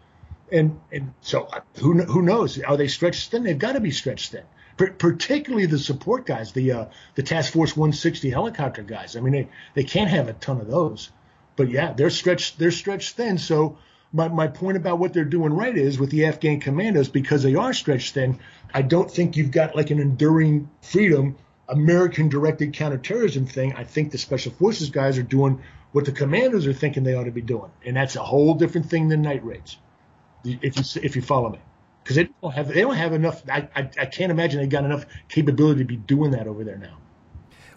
And 0.51 0.81
and 0.93 1.15
so 1.21 1.45
uh, 1.45 1.61
who 1.79 2.03
who 2.03 2.23
knows? 2.23 2.61
Are 2.61 2.77
they 2.77 2.89
stretched 2.89 3.31
thin? 3.31 3.45
They've 3.45 3.59
got 3.59 3.73
to 3.73 3.81
be 3.81 3.93
stretched 3.93 4.33
thin. 4.33 4.45
Particularly 4.77 5.67
the 5.67 5.79
support 5.79 6.27
guys, 6.27 6.53
the 6.53 6.73
uh, 6.73 6.85
the 7.15 7.23
Task 7.23 7.53
Force 7.53 7.77
160 7.77 8.31
helicopter 8.31 8.83
guys. 8.83 9.17
I 9.17 9.21
mean, 9.21 9.33
they, 9.33 9.49
they 9.75 9.85
can't 9.85 10.11
have 10.11 10.29
a 10.29 10.35
ton 10.35 10.61
of 10.61 10.67
those, 10.67 11.11
but 11.55 11.71
yeah, 11.71 11.93
they're 11.93 12.11
stretched 12.11 12.59
they're 12.59 12.71
stretched 12.71 13.17
thin. 13.17 13.39
So 13.39 13.79
my 14.17 14.29
my 14.29 14.49
point 14.49 14.77
about 14.79 14.99
what 14.99 15.13
they're 15.13 15.25
doing 15.25 15.53
right 15.53 15.77
is 15.77 15.99
with 15.99 16.11
the 16.11 16.25
Afghan 16.25 16.59
commandos 16.61 17.09
because 17.09 17.43
they 17.43 17.55
are 17.55 17.75
stretched 17.75 18.15
thin. 18.15 18.39
I 18.73 18.83
don't 18.83 19.11
think 19.11 19.37
you've 19.37 19.51
got 19.51 19.77
like 19.77 19.91
an 19.91 20.01
enduring 20.01 20.71
freedom 20.81 21.37
American 21.69 22.29
directed 22.29 22.73
counterterrorism 22.73 23.47
thing. 23.47 23.75
I 23.75 23.85
think 23.85 24.13
the 24.13 24.19
special 24.19 24.53
forces 24.53 24.91
guys 24.91 25.19
are 25.19 25.23
doing 25.23 25.63
what 25.93 26.05
the 26.05 26.13
commandos 26.13 26.67
are 26.67 26.73
thinking 26.73 27.05
they 27.05 27.15
ought 27.15 27.25
to 27.25 27.31
be 27.31 27.43
doing, 27.43 27.71
and 27.85 27.97
that's 27.97 28.17
a 28.17 28.23
whole 28.23 28.55
different 28.55 28.89
thing 28.89 29.09
than 29.09 29.23
night 29.23 29.45
raids 29.45 29.77
if 30.45 30.77
you 30.77 31.03
if 31.03 31.17
you 31.17 31.23
follow 31.23 31.51
me, 31.51 31.59
because 32.03 32.17
they 32.17 32.29
don't 32.43 32.55
have 32.55 32.69
they 32.69 32.81
don't 32.81 32.97
have 32.97 33.13
enough. 33.13 33.43
I, 33.49 33.69
I 33.77 33.91
I 33.99 34.07
can't 34.07 34.31
imagine 34.31 34.61
they've 34.61 34.69
got 34.69 34.85
enough 34.85 35.05
capability 35.29 35.81
to 35.81 35.85
be 35.85 35.97
doing 35.97 36.31
that 36.31 36.47
over 36.47 36.65
there 36.65 36.79
now. 36.79 36.99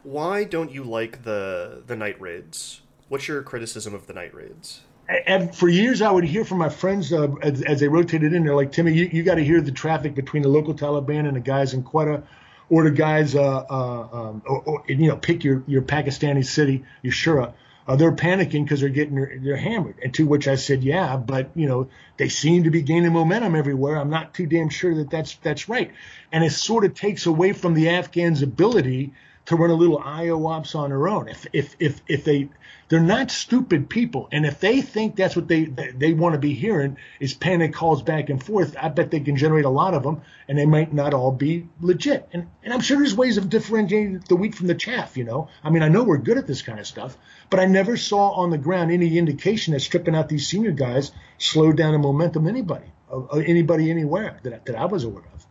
Why 0.03 0.45
don't 0.45 0.71
you 0.71 0.83
like 0.83 1.23
the 1.23 1.83
the 1.85 1.95
night 1.95 2.19
raids? 2.21 2.81
What's 3.09 3.27
your 3.27 3.41
criticism 3.41 3.93
of 3.93 4.07
the 4.07 4.13
night 4.13 4.33
raids? 4.33 4.81
And 5.25 5.55
for 5.55 5.67
years, 5.67 6.01
I 6.01 6.11
would 6.11 6.23
hear 6.23 6.45
from 6.45 6.59
my 6.59 6.69
friends 6.69 7.11
uh, 7.11 7.29
as, 7.41 7.61
as, 7.63 7.79
they 7.79 7.87
rotated 7.87 8.33
in. 8.33 8.43
They're 8.43 8.55
like, 8.55 8.71
Timmy, 8.71 8.93
you, 8.93 9.09
you 9.11 9.23
got 9.23 9.35
to 9.35 9.43
hear 9.43 9.59
the 9.59 9.71
traffic 9.71 10.13
between 10.13 10.43
the 10.43 10.49
local 10.49 10.75
Taliban 10.75 11.27
and 11.27 11.35
the 11.35 11.39
guys 11.41 11.73
in 11.73 11.83
Quetta, 11.83 12.23
or 12.69 12.83
the 12.83 12.91
guys, 12.91 13.33
uh, 13.33 13.65
uh, 13.69 14.07
um, 14.11 14.43
or, 14.45 14.61
or, 14.61 14.83
you 14.87 15.07
know, 15.07 15.17
pick 15.17 15.43
your 15.43 15.63
your 15.65 15.81
Pakistani 15.81 16.45
city, 16.45 16.85
your 17.01 17.13
Shura 17.13 17.53
uh, 17.89 17.95
they're 17.95 18.11
panicking 18.11 18.63
because 18.63 18.81
they're 18.81 18.89
getting 18.89 19.41
they're 19.43 19.57
hammered. 19.57 19.95
And 20.03 20.13
to 20.13 20.27
which 20.27 20.47
I 20.47 20.55
said, 20.55 20.83
yeah, 20.83 21.17
but 21.17 21.49
you 21.55 21.67
know 21.67 21.89
they 22.17 22.29
seem 22.29 22.65
to 22.65 22.69
be 22.69 22.83
gaining 22.83 23.11
momentum 23.11 23.55
everywhere. 23.55 23.97
I'm 23.97 24.11
not 24.11 24.35
too 24.35 24.45
damn 24.45 24.69
sure 24.69 24.93
that 24.93 25.09
that's 25.09 25.33
that's 25.37 25.67
right. 25.67 25.91
And 26.31 26.43
it 26.43 26.51
sort 26.51 26.85
of 26.85 26.93
takes 26.93 27.25
away 27.25 27.51
from 27.53 27.73
the 27.73 27.89
Afghans' 27.89 28.43
ability 28.43 29.13
to 29.49 29.55
run 29.55 29.71
a 29.71 29.75
little 29.75 29.97
IO 29.97 30.45
ops 30.45 30.75
on 30.75 30.91
their 30.91 31.07
own. 31.07 31.27
If 31.27 31.47
if 31.53 31.75
if 31.79 32.01
if 32.07 32.23
they 32.23 32.49
they're 32.87 32.99
not 32.99 33.31
stupid 33.31 33.89
people. 33.89 34.29
And 34.31 34.45
if 34.45 34.59
they 34.59 34.81
think 34.81 35.15
that's 35.15 35.35
what 35.35 35.47
they 35.47 35.65
they 35.65 36.13
want 36.13 36.33
to 36.33 36.39
be 36.39 36.53
hearing 36.53 36.97
is 37.19 37.33
panic 37.33 37.73
calls 37.73 38.03
back 38.03 38.29
and 38.29 38.43
forth, 38.43 38.75
I 38.79 38.89
bet 38.89 39.09
they 39.09 39.21
can 39.21 39.37
generate 39.37 39.65
a 39.65 39.69
lot 39.69 39.95
of 39.95 40.03
them, 40.03 40.21
and 40.47 40.55
they 40.55 40.67
might 40.67 40.93
not 40.93 41.15
all 41.15 41.31
be 41.31 41.67
legit. 41.81 42.29
And 42.31 42.47
and 42.63 42.71
I'm 42.71 42.79
sure 42.79 42.97
there's 42.97 43.15
ways 43.15 43.37
of 43.37 43.49
differentiating 43.49 44.23
the 44.29 44.35
wheat 44.35 44.53
from 44.53 44.67
the 44.67 44.75
chaff. 44.75 45.17
You 45.17 45.23
know, 45.23 45.49
I 45.63 45.71
mean, 45.71 45.81
I 45.81 45.87
know 45.87 46.03
we're 46.03 46.17
good 46.17 46.37
at 46.37 46.45
this 46.45 46.61
kind 46.61 46.79
of 46.79 46.85
stuff, 46.85 47.17
but 47.49 47.59
I 47.59 47.65
never 47.65 47.97
saw 47.97 48.29
on 48.33 48.51
the 48.51 48.59
ground 48.59 48.91
any 48.91 49.17
indication 49.17 49.73
that 49.73 49.79
stripping 49.79 50.15
out 50.15 50.29
these 50.29 50.47
senior 50.47 50.73
guys 50.73 51.11
slowed 51.39 51.75
down 51.75 51.93
the 51.93 51.97
momentum 51.97 52.47
anybody, 52.47 52.91
anybody 53.33 53.89
anywhere 53.89 54.39
that 54.43 54.65
that 54.65 54.75
I 54.75 54.85
was 54.85 55.05
aware 55.05 55.25
of. 55.33 55.47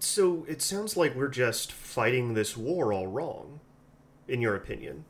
So 0.00 0.44
it 0.48 0.62
sounds 0.62 0.96
like 0.96 1.14
we're 1.14 1.28
just 1.28 1.72
fighting 1.72 2.34
this 2.34 2.56
war 2.56 2.92
all 2.92 3.06
wrong, 3.06 3.60
in 4.26 4.40
your 4.40 4.54
opinion. 4.54 5.04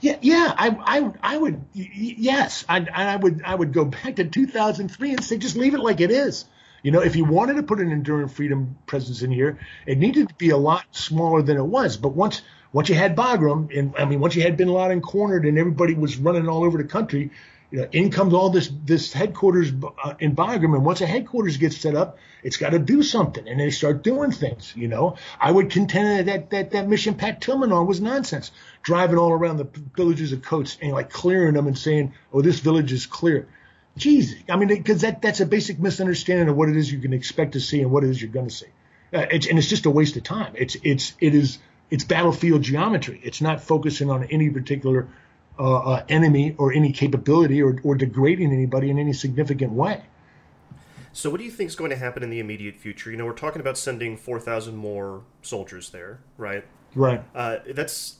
Yeah, 0.00 0.18
yeah, 0.20 0.54
I, 0.56 0.76
I, 0.80 1.34
I 1.34 1.36
would, 1.36 1.64
yes, 1.72 2.64
I, 2.68 2.86
I 2.92 3.16
would, 3.16 3.42
I 3.44 3.54
would 3.54 3.72
go 3.72 3.84
back 3.84 4.16
to 4.16 4.24
2003 4.24 5.10
and 5.10 5.24
say 5.24 5.38
just 5.38 5.56
leave 5.56 5.74
it 5.74 5.80
like 5.80 6.00
it 6.00 6.10
is. 6.10 6.44
You 6.82 6.92
know, 6.92 7.00
if 7.00 7.16
you 7.16 7.24
wanted 7.24 7.54
to 7.54 7.62
put 7.62 7.80
an 7.80 7.90
enduring 7.90 8.28
freedom 8.28 8.78
presence 8.86 9.22
in 9.22 9.32
here, 9.32 9.58
it 9.86 9.98
needed 9.98 10.28
to 10.28 10.34
be 10.34 10.50
a 10.50 10.56
lot 10.56 10.84
smaller 10.92 11.42
than 11.42 11.56
it 11.56 11.64
was. 11.64 11.96
But 11.96 12.10
once, 12.10 12.42
once 12.72 12.88
you 12.88 12.94
had 12.94 13.16
Bagram, 13.16 13.76
and 13.76 13.94
I 13.98 14.04
mean, 14.04 14.20
once 14.20 14.36
you 14.36 14.42
had 14.42 14.56
Bin 14.56 14.68
Laden 14.68 15.00
cornered 15.00 15.44
and 15.44 15.58
everybody 15.58 15.94
was 15.94 16.16
running 16.18 16.48
all 16.48 16.64
over 16.64 16.78
the 16.78 16.84
country, 16.84 17.30
you 17.70 17.80
know, 17.80 17.88
in 17.92 18.10
comes 18.10 18.32
all 18.32 18.50
this 18.50 18.70
this 18.84 19.12
headquarters 19.12 19.70
uh, 20.02 20.14
in 20.18 20.34
Bagram, 20.34 20.74
and 20.74 20.84
once 20.84 21.00
a 21.02 21.06
headquarters 21.06 21.58
gets 21.58 21.76
set 21.76 21.94
up, 21.94 22.18
it's 22.42 22.56
got 22.56 22.70
to 22.70 22.78
do 22.78 23.02
something, 23.02 23.46
and 23.46 23.60
they 23.60 23.70
start 23.70 24.02
doing 24.02 24.30
things. 24.30 24.72
You 24.74 24.88
know, 24.88 25.16
I 25.38 25.52
would 25.52 25.70
contend 25.70 26.28
that 26.28 26.50
that 26.50 26.70
that 26.70 26.88
mission 26.88 27.14
Pat 27.14 27.42
Tillman 27.42 27.72
on 27.72 27.86
was 27.86 28.00
nonsense, 28.00 28.50
driving 28.82 29.18
all 29.18 29.32
around 29.32 29.58
the 29.58 29.68
villages 29.96 30.32
of 30.32 30.40
Khost 30.40 30.78
and 30.80 30.92
like 30.92 31.10
clearing 31.10 31.54
them 31.54 31.66
and 31.66 31.76
saying, 31.76 32.14
"Oh, 32.32 32.40
this 32.40 32.60
village 32.60 32.92
is 32.92 33.04
clear." 33.04 33.48
Jeez, 33.98 34.34
I 34.48 34.56
mean, 34.56 34.68
because 34.68 35.02
that 35.02 35.20
that's 35.20 35.40
a 35.40 35.46
basic 35.46 35.78
misunderstanding 35.78 36.48
of 36.48 36.56
what 36.56 36.70
it 36.70 36.76
is 36.76 36.90
you 36.90 37.00
can 37.00 37.12
expect 37.12 37.52
to 37.52 37.60
see 37.60 37.82
and 37.82 37.90
what 37.90 38.04
it 38.04 38.10
is 38.10 38.22
you're 38.22 38.30
going 38.30 38.48
to 38.48 38.54
see, 38.54 38.68
uh, 39.12 39.26
it's, 39.30 39.46
and 39.46 39.58
it's 39.58 39.68
just 39.68 39.86
a 39.86 39.90
waste 39.90 40.16
of 40.16 40.22
time. 40.22 40.54
It's 40.56 40.76
it's 40.84 41.14
it 41.20 41.34
is 41.34 41.58
it's 41.90 42.04
battlefield 42.04 42.62
geometry. 42.62 43.20
It's 43.22 43.42
not 43.42 43.60
focusing 43.60 44.10
on 44.10 44.24
any 44.24 44.48
particular 44.48 45.08
uh, 45.58 45.78
uh, 45.78 46.04
enemy 46.08 46.54
or 46.58 46.72
any 46.72 46.92
capability 46.92 47.62
or, 47.62 47.80
or 47.82 47.94
degrading 47.94 48.52
anybody 48.52 48.90
in 48.90 48.98
any 48.98 49.12
significant 49.12 49.72
way. 49.72 50.02
So, 51.12 51.30
what 51.30 51.38
do 51.38 51.44
you 51.44 51.50
think 51.50 51.68
is 51.68 51.76
going 51.76 51.90
to 51.90 51.96
happen 51.96 52.22
in 52.22 52.30
the 52.30 52.38
immediate 52.38 52.76
future? 52.76 53.10
You 53.10 53.16
know, 53.16 53.26
we're 53.26 53.32
talking 53.32 53.60
about 53.60 53.76
sending 53.76 54.16
4,000 54.16 54.76
more 54.76 55.22
soldiers 55.42 55.90
there, 55.90 56.20
right? 56.36 56.64
Right. 56.94 57.22
Uh, 57.34 57.58
that's, 57.70 58.18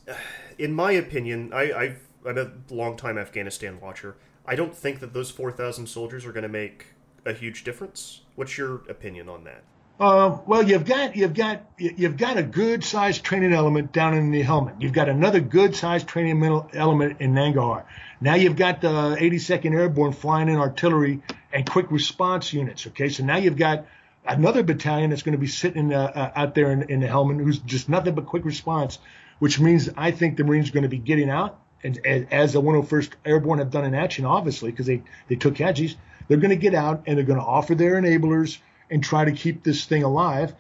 in 0.59 0.72
my 0.72 0.92
opinion, 0.92 1.53
I, 1.53 1.72
I've, 1.72 2.09
I'm 2.27 2.38
a 2.38 2.51
long-time 2.70 3.16
Afghanistan 3.16 3.81
watcher. 3.81 4.16
I 4.44 4.57
don't 4.57 4.74
think 4.74 5.01
that 5.01 5.12
those 5.12 5.31
4,000 5.31 5.87
soldiers 5.87 6.27
are 6.27 6.33
going 6.33 6.42
to 6.42 6.48
make 6.48 6.87
a 7.24 7.33
huge 7.33 7.64
difference. 7.64 8.22
What's 8.35 8.59
your 8.59 8.77
opinion 8.88 9.29
on 9.29 9.44
that? 9.44 9.62
Uh, 10.00 10.38
well, 10.46 10.62
you've 10.62 10.84
got 10.84 11.16
you've 11.16 11.34
got 11.34 11.62
you've 11.76 12.16
got 12.16 12.37
a 12.37 12.42
good 12.42 12.84
sized 12.84 13.24
training 13.24 13.52
element 13.52 13.92
down 13.92 14.14
in 14.14 14.30
the 14.30 14.44
Helmand. 14.44 14.80
You've 14.80 14.92
got 14.92 15.08
another 15.08 15.40
good 15.40 15.74
sized 15.74 16.06
training 16.06 16.40
element 16.72 17.20
in 17.20 17.32
Nangarhar. 17.34 17.82
Now 18.20 18.37
you've 18.37 18.54
got 18.54 18.80
the 18.80 18.88
82nd 18.88 19.72
Airborne 19.72 20.12
flying 20.12 20.48
in 20.48 20.56
artillery 20.56 21.22
and 21.52 21.68
quick 21.68 21.90
response 21.90 22.52
units. 22.52 22.87
Okay, 22.87 23.08
so 23.08 23.24
now 23.24 23.38
you've 23.38 23.56
got 23.56 23.87
another 24.24 24.62
battalion 24.62 25.11
that's 25.11 25.22
going 25.22 25.32
to 25.32 25.38
be 25.38 25.48
sitting 25.48 25.92
uh, 25.92 26.12
uh, 26.14 26.30
out 26.37 26.54
there 26.54 26.70
in, 26.70 26.82
in, 26.90 27.00
the 27.00 27.08
Helmand 27.08 27.42
who's 27.42 27.58
just 27.58 27.88
nothing 27.88 28.14
but 28.14 28.26
quick 28.26 28.44
response, 28.44 29.00
which 29.40 29.58
means 29.58 29.90
I 29.96 30.12
think 30.12 30.37
the 30.37 30.44
Marines 30.44 30.68
are 30.68 30.72
going 30.72 30.84
to 30.84 30.88
be 30.88 30.98
getting 30.98 31.28
out. 31.28 31.58
And, 31.82 31.98
and 32.04 32.32
as 32.32 32.52
the 32.52 32.62
101st 32.62 33.11
Airborne 33.24 33.58
have 33.58 33.70
done 33.70 33.84
in 33.84 33.94
action, 33.94 34.24
obviously, 34.24 34.70
because 34.70 34.87
they, 34.87 35.02
they 35.28 35.37
took 35.37 35.54
Hadjis, 35.54 35.96
they're 36.28 36.38
going 36.38 36.50
to 36.50 36.56
get 36.56 36.74
out 36.74 37.04
and 37.06 37.16
they're 37.16 37.24
going 37.24 37.38
to 37.38 37.44
offer 37.44 37.74
their 37.74 37.94
enablers 38.00 38.58
and 38.90 39.03
try 39.03 39.24
to 39.24 39.33
keep 39.33 39.62
this 39.62 39.85
thing 39.85 40.03
alive 40.03 40.55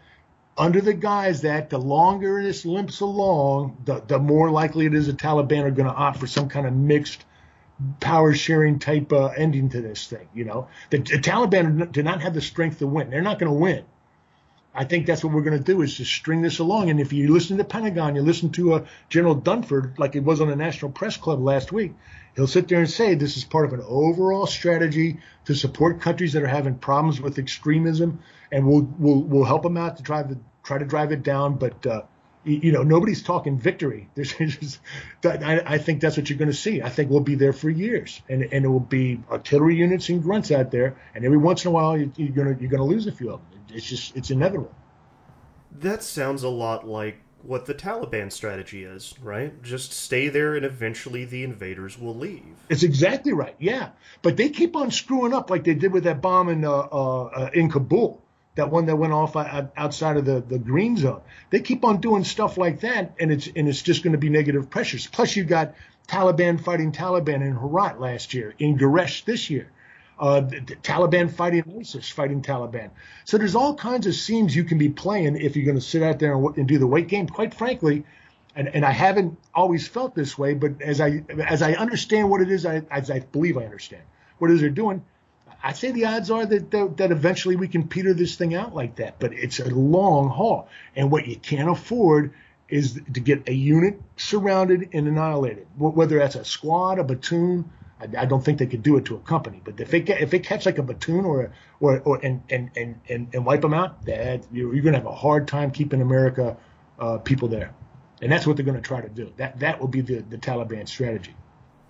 under 0.58 0.80
the 0.80 0.92
guise 0.92 1.42
that 1.42 1.70
the 1.70 1.78
longer 1.78 2.42
this 2.42 2.66
limps 2.66 3.00
along, 3.00 3.76
the, 3.84 4.02
the 4.06 4.18
more 4.18 4.50
likely 4.50 4.86
it 4.86 4.94
is 4.94 5.06
the 5.06 5.12
Taliban 5.12 5.62
are 5.62 5.70
going 5.70 5.88
to 5.88 5.94
opt 5.94 6.18
for 6.18 6.26
some 6.26 6.48
kind 6.48 6.66
of 6.66 6.74
mixed 6.74 7.24
power 8.00 8.34
sharing 8.34 8.80
type 8.80 9.12
uh, 9.12 9.26
ending 9.28 9.68
to 9.70 9.80
this 9.80 10.08
thing. 10.08 10.28
You 10.34 10.44
know, 10.44 10.68
the, 10.90 10.98
the, 10.98 11.18
Taliban 11.18 11.92
do 11.92 12.02
not 12.02 12.22
have 12.22 12.34
the 12.34 12.40
strength 12.40 12.80
to 12.80 12.88
win. 12.88 13.08
They're 13.08 13.22
not 13.22 13.38
going 13.38 13.52
to 13.52 13.58
win. 13.58 13.84
I 14.78 14.84
think 14.84 15.06
that's 15.06 15.24
what 15.24 15.32
we're 15.32 15.42
going 15.42 15.58
to 15.58 15.64
do 15.64 15.82
is 15.82 15.96
just 15.96 16.12
string 16.12 16.40
this 16.40 16.60
along. 16.60 16.88
And 16.88 17.00
if 17.00 17.12
you 17.12 17.32
listen 17.32 17.56
to 17.56 17.64
the 17.64 17.68
Pentagon, 17.68 18.14
you 18.14 18.22
listen 18.22 18.50
to 18.50 18.74
uh, 18.74 18.84
General 19.08 19.34
Dunford, 19.34 19.98
like 19.98 20.14
it 20.14 20.22
was 20.22 20.40
on 20.40 20.46
the 20.46 20.54
National 20.54 20.92
Press 20.92 21.16
Club 21.16 21.42
last 21.42 21.72
week, 21.72 21.94
he'll 22.36 22.46
sit 22.46 22.68
there 22.68 22.78
and 22.78 22.88
say 22.88 23.16
this 23.16 23.36
is 23.36 23.42
part 23.42 23.64
of 23.64 23.72
an 23.72 23.84
overall 23.84 24.46
strategy 24.46 25.18
to 25.46 25.54
support 25.56 26.00
countries 26.00 26.32
that 26.34 26.44
are 26.44 26.46
having 26.46 26.76
problems 26.76 27.20
with 27.20 27.40
extremism, 27.40 28.20
and 28.52 28.68
we'll 28.68 28.88
we'll, 29.00 29.20
we'll 29.20 29.44
help 29.44 29.64
them 29.64 29.76
out 29.76 29.96
to 29.96 30.04
try 30.04 30.22
to 30.22 30.38
try 30.62 30.78
to 30.78 30.84
drive 30.84 31.10
it 31.10 31.24
down. 31.24 31.56
But 31.56 31.84
uh, 31.84 32.02
you 32.44 32.72
know, 32.72 32.82
nobody's 32.82 33.22
talking 33.22 33.58
victory. 33.58 34.08
There's 34.14 34.32
just, 34.32 34.80
I, 35.24 35.62
I 35.64 35.78
think 35.78 36.00
that's 36.00 36.16
what 36.16 36.30
you're 36.30 36.38
going 36.38 36.50
to 36.50 36.56
see. 36.56 36.82
I 36.82 36.88
think 36.88 37.10
we'll 37.10 37.20
be 37.20 37.34
there 37.34 37.52
for 37.52 37.70
years, 37.70 38.20
and 38.28 38.42
and 38.42 38.64
it 38.64 38.68
will 38.68 38.80
be 38.80 39.20
artillery 39.30 39.76
units 39.76 40.08
and 40.08 40.22
grunts 40.22 40.50
out 40.50 40.70
there, 40.70 40.96
and 41.14 41.24
every 41.24 41.38
once 41.38 41.64
in 41.64 41.68
a 41.68 41.72
while 41.72 41.96
you, 41.96 42.12
you're 42.16 42.28
gonna 42.28 42.56
you're 42.60 42.70
gonna 42.70 42.84
lose 42.84 43.06
a 43.06 43.12
few 43.12 43.30
of 43.30 43.40
them. 43.50 43.60
It's 43.70 43.86
just 43.86 44.16
it's 44.16 44.30
inevitable. 44.30 44.74
That 45.72 46.02
sounds 46.02 46.42
a 46.42 46.48
lot 46.48 46.86
like 46.86 47.18
what 47.42 47.66
the 47.66 47.74
Taliban 47.74 48.32
strategy 48.32 48.84
is, 48.84 49.14
right? 49.22 49.62
Just 49.62 49.92
stay 49.92 50.28
there 50.28 50.56
and 50.56 50.64
eventually 50.64 51.24
the 51.24 51.44
invaders 51.44 51.98
will 51.98 52.14
leave. 52.14 52.42
It's 52.68 52.82
exactly 52.82 53.32
right. 53.32 53.54
Yeah, 53.58 53.90
but 54.22 54.36
they 54.36 54.48
keep 54.48 54.74
on 54.74 54.90
screwing 54.90 55.32
up 55.32 55.50
like 55.50 55.64
they 55.64 55.74
did 55.74 55.92
with 55.92 56.04
that 56.04 56.20
bomb 56.20 56.48
in 56.48 56.64
uh, 56.64 56.72
uh, 56.72 57.50
in 57.52 57.70
Kabul, 57.70 58.22
that 58.58 58.70
one 58.70 58.86
that 58.86 58.96
went 58.96 59.12
off 59.12 59.34
outside 59.34 60.16
of 60.16 60.24
the, 60.24 60.40
the 60.40 60.58
green 60.58 60.96
zone. 60.96 61.22
They 61.50 61.60
keep 61.60 61.84
on 61.84 62.00
doing 62.00 62.24
stuff 62.24 62.58
like 62.58 62.80
that, 62.80 63.14
and 63.18 63.32
it's 63.32 63.48
and 63.56 63.68
it's 63.68 63.82
just 63.82 64.02
going 64.02 64.12
to 64.12 64.18
be 64.18 64.28
negative 64.28 64.70
pressures. 64.70 65.06
Plus, 65.06 65.34
you 65.34 65.44
got 65.44 65.74
Taliban 66.06 66.62
fighting 66.62 66.92
Taliban 66.92 67.42
in 67.42 67.56
Herat 67.56 68.00
last 68.00 68.34
year, 68.34 68.54
in 68.58 68.78
Gereshk 68.78 69.24
this 69.24 69.50
year 69.50 69.70
uh, 70.18 70.42
Taliban 70.82 71.30
fighting 71.30 71.64
ISIS, 71.80 72.08
fighting 72.08 72.42
Taliban. 72.42 72.90
So 73.24 73.38
there's 73.38 73.54
all 73.54 73.74
kinds 73.74 74.06
of 74.06 74.14
scenes 74.14 74.54
you 74.54 74.64
can 74.64 74.78
be 74.78 74.88
playing 74.88 75.36
if 75.36 75.56
you're 75.56 75.64
going 75.64 75.78
to 75.78 75.84
sit 75.84 76.02
out 76.02 76.18
there 76.18 76.34
and, 76.34 76.56
and, 76.56 76.68
do 76.68 76.78
the 76.78 76.86
weight 76.86 77.08
game. 77.08 77.28
Quite 77.28 77.54
frankly, 77.54 78.04
and, 78.56 78.68
and 78.68 78.84
I 78.84 78.90
haven't 78.90 79.38
always 79.54 79.86
felt 79.86 80.14
this 80.14 80.36
way, 80.36 80.54
but 80.54 80.82
as 80.82 81.00
I 81.00 81.22
as 81.46 81.62
I 81.62 81.74
understand 81.74 82.30
what 82.30 82.40
it 82.40 82.50
is, 82.50 82.66
I, 82.66 82.82
as 82.90 83.10
I 83.10 83.20
believe 83.20 83.56
I 83.56 83.64
understand 83.64 84.02
what 84.38 84.50
it 84.50 84.54
is 84.54 84.60
they're 84.60 84.70
doing, 84.70 85.04
I 85.62 85.72
say 85.72 85.90
the 85.90 86.04
odds 86.04 86.30
are 86.30 86.46
that, 86.46 86.70
that 86.70 86.96
that 86.98 87.10
eventually 87.10 87.56
we 87.56 87.68
can 87.68 87.88
peter 87.88 88.14
this 88.14 88.36
thing 88.36 88.54
out 88.54 88.74
like 88.74 88.96
that. 88.96 89.18
But 89.18 89.32
it's 89.32 89.58
a 89.60 89.68
long 89.68 90.28
haul, 90.28 90.68
and 90.94 91.10
what 91.10 91.26
you 91.26 91.36
can't 91.36 91.70
afford 91.70 92.32
is 92.68 93.00
to 93.12 93.20
get 93.20 93.48
a 93.48 93.52
unit 93.52 94.00
surrounded 94.16 94.90
and 94.92 95.08
annihilated, 95.08 95.66
whether 95.78 96.18
that's 96.18 96.36
a 96.36 96.44
squad, 96.44 96.98
a 96.98 97.04
platoon, 97.04 97.70
I, 98.00 98.22
I, 98.22 98.24
don't 98.26 98.44
think 98.44 98.58
they 98.58 98.66
could 98.66 98.82
do 98.82 98.96
it 98.98 99.06
to 99.06 99.16
a 99.16 99.20
company. 99.20 99.60
But 99.64 99.80
if 99.80 99.90
they 99.90 100.00
if 100.00 100.30
they 100.30 100.38
catch 100.38 100.66
like 100.66 100.78
a 100.78 100.82
platoon 100.82 101.24
or 101.24 101.52
or 101.80 102.00
or 102.00 102.18
and 102.22 102.42
and 102.50 102.70
and 102.76 103.00
and, 103.08 103.28
and 103.32 103.46
wipe 103.46 103.62
them 103.62 103.74
out, 103.74 104.04
that 104.06 104.44
you're, 104.52 104.74
you're 104.74 104.82
going 104.82 104.94
to 104.94 105.00
have 105.00 105.06
a 105.06 105.14
hard 105.14 105.48
time 105.48 105.70
keeping 105.70 106.02
America 106.02 106.56
uh, 106.98 107.18
people 107.18 107.48
there, 107.48 107.74
and 108.20 108.30
that's 108.30 108.46
what 108.46 108.56
they're 108.56 108.66
going 108.66 108.80
to 108.80 108.86
try 108.86 109.00
to 109.00 109.08
do. 109.08 109.32
That 109.36 109.58
that 109.60 109.80
will 109.80 109.88
be 109.88 110.02
the 110.02 110.20
the 110.20 110.38
Taliban 110.38 110.86
strategy. 110.88 111.34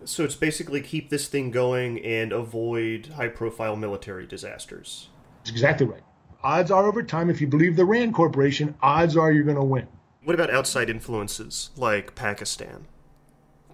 So 0.04 0.24
it's 0.24 0.34
basically 0.34 0.80
keep 0.80 1.10
this 1.10 1.28
thing 1.28 1.50
going 1.50 2.04
and 2.04 2.32
avoid 2.32 3.06
high 3.16 3.28
profile 3.28 3.76
military 3.76 4.26
disasters. 4.26 5.08
That's 5.38 5.50
exactly 5.50 5.86
right. 5.86 6.02
Odds 6.42 6.70
are 6.70 6.86
over 6.86 7.02
time, 7.02 7.30
if 7.30 7.40
you 7.40 7.48
believe 7.48 7.76
the 7.76 7.84
Rand 7.84 8.14
Corporation, 8.14 8.76
odds 8.80 9.16
are 9.16 9.32
you're 9.32 9.44
going 9.44 9.56
to 9.56 9.64
win. 9.64 9.88
What 10.22 10.34
about 10.34 10.50
outside 10.50 10.88
influences 10.88 11.70
like 11.76 12.14
Pakistan? 12.14 12.86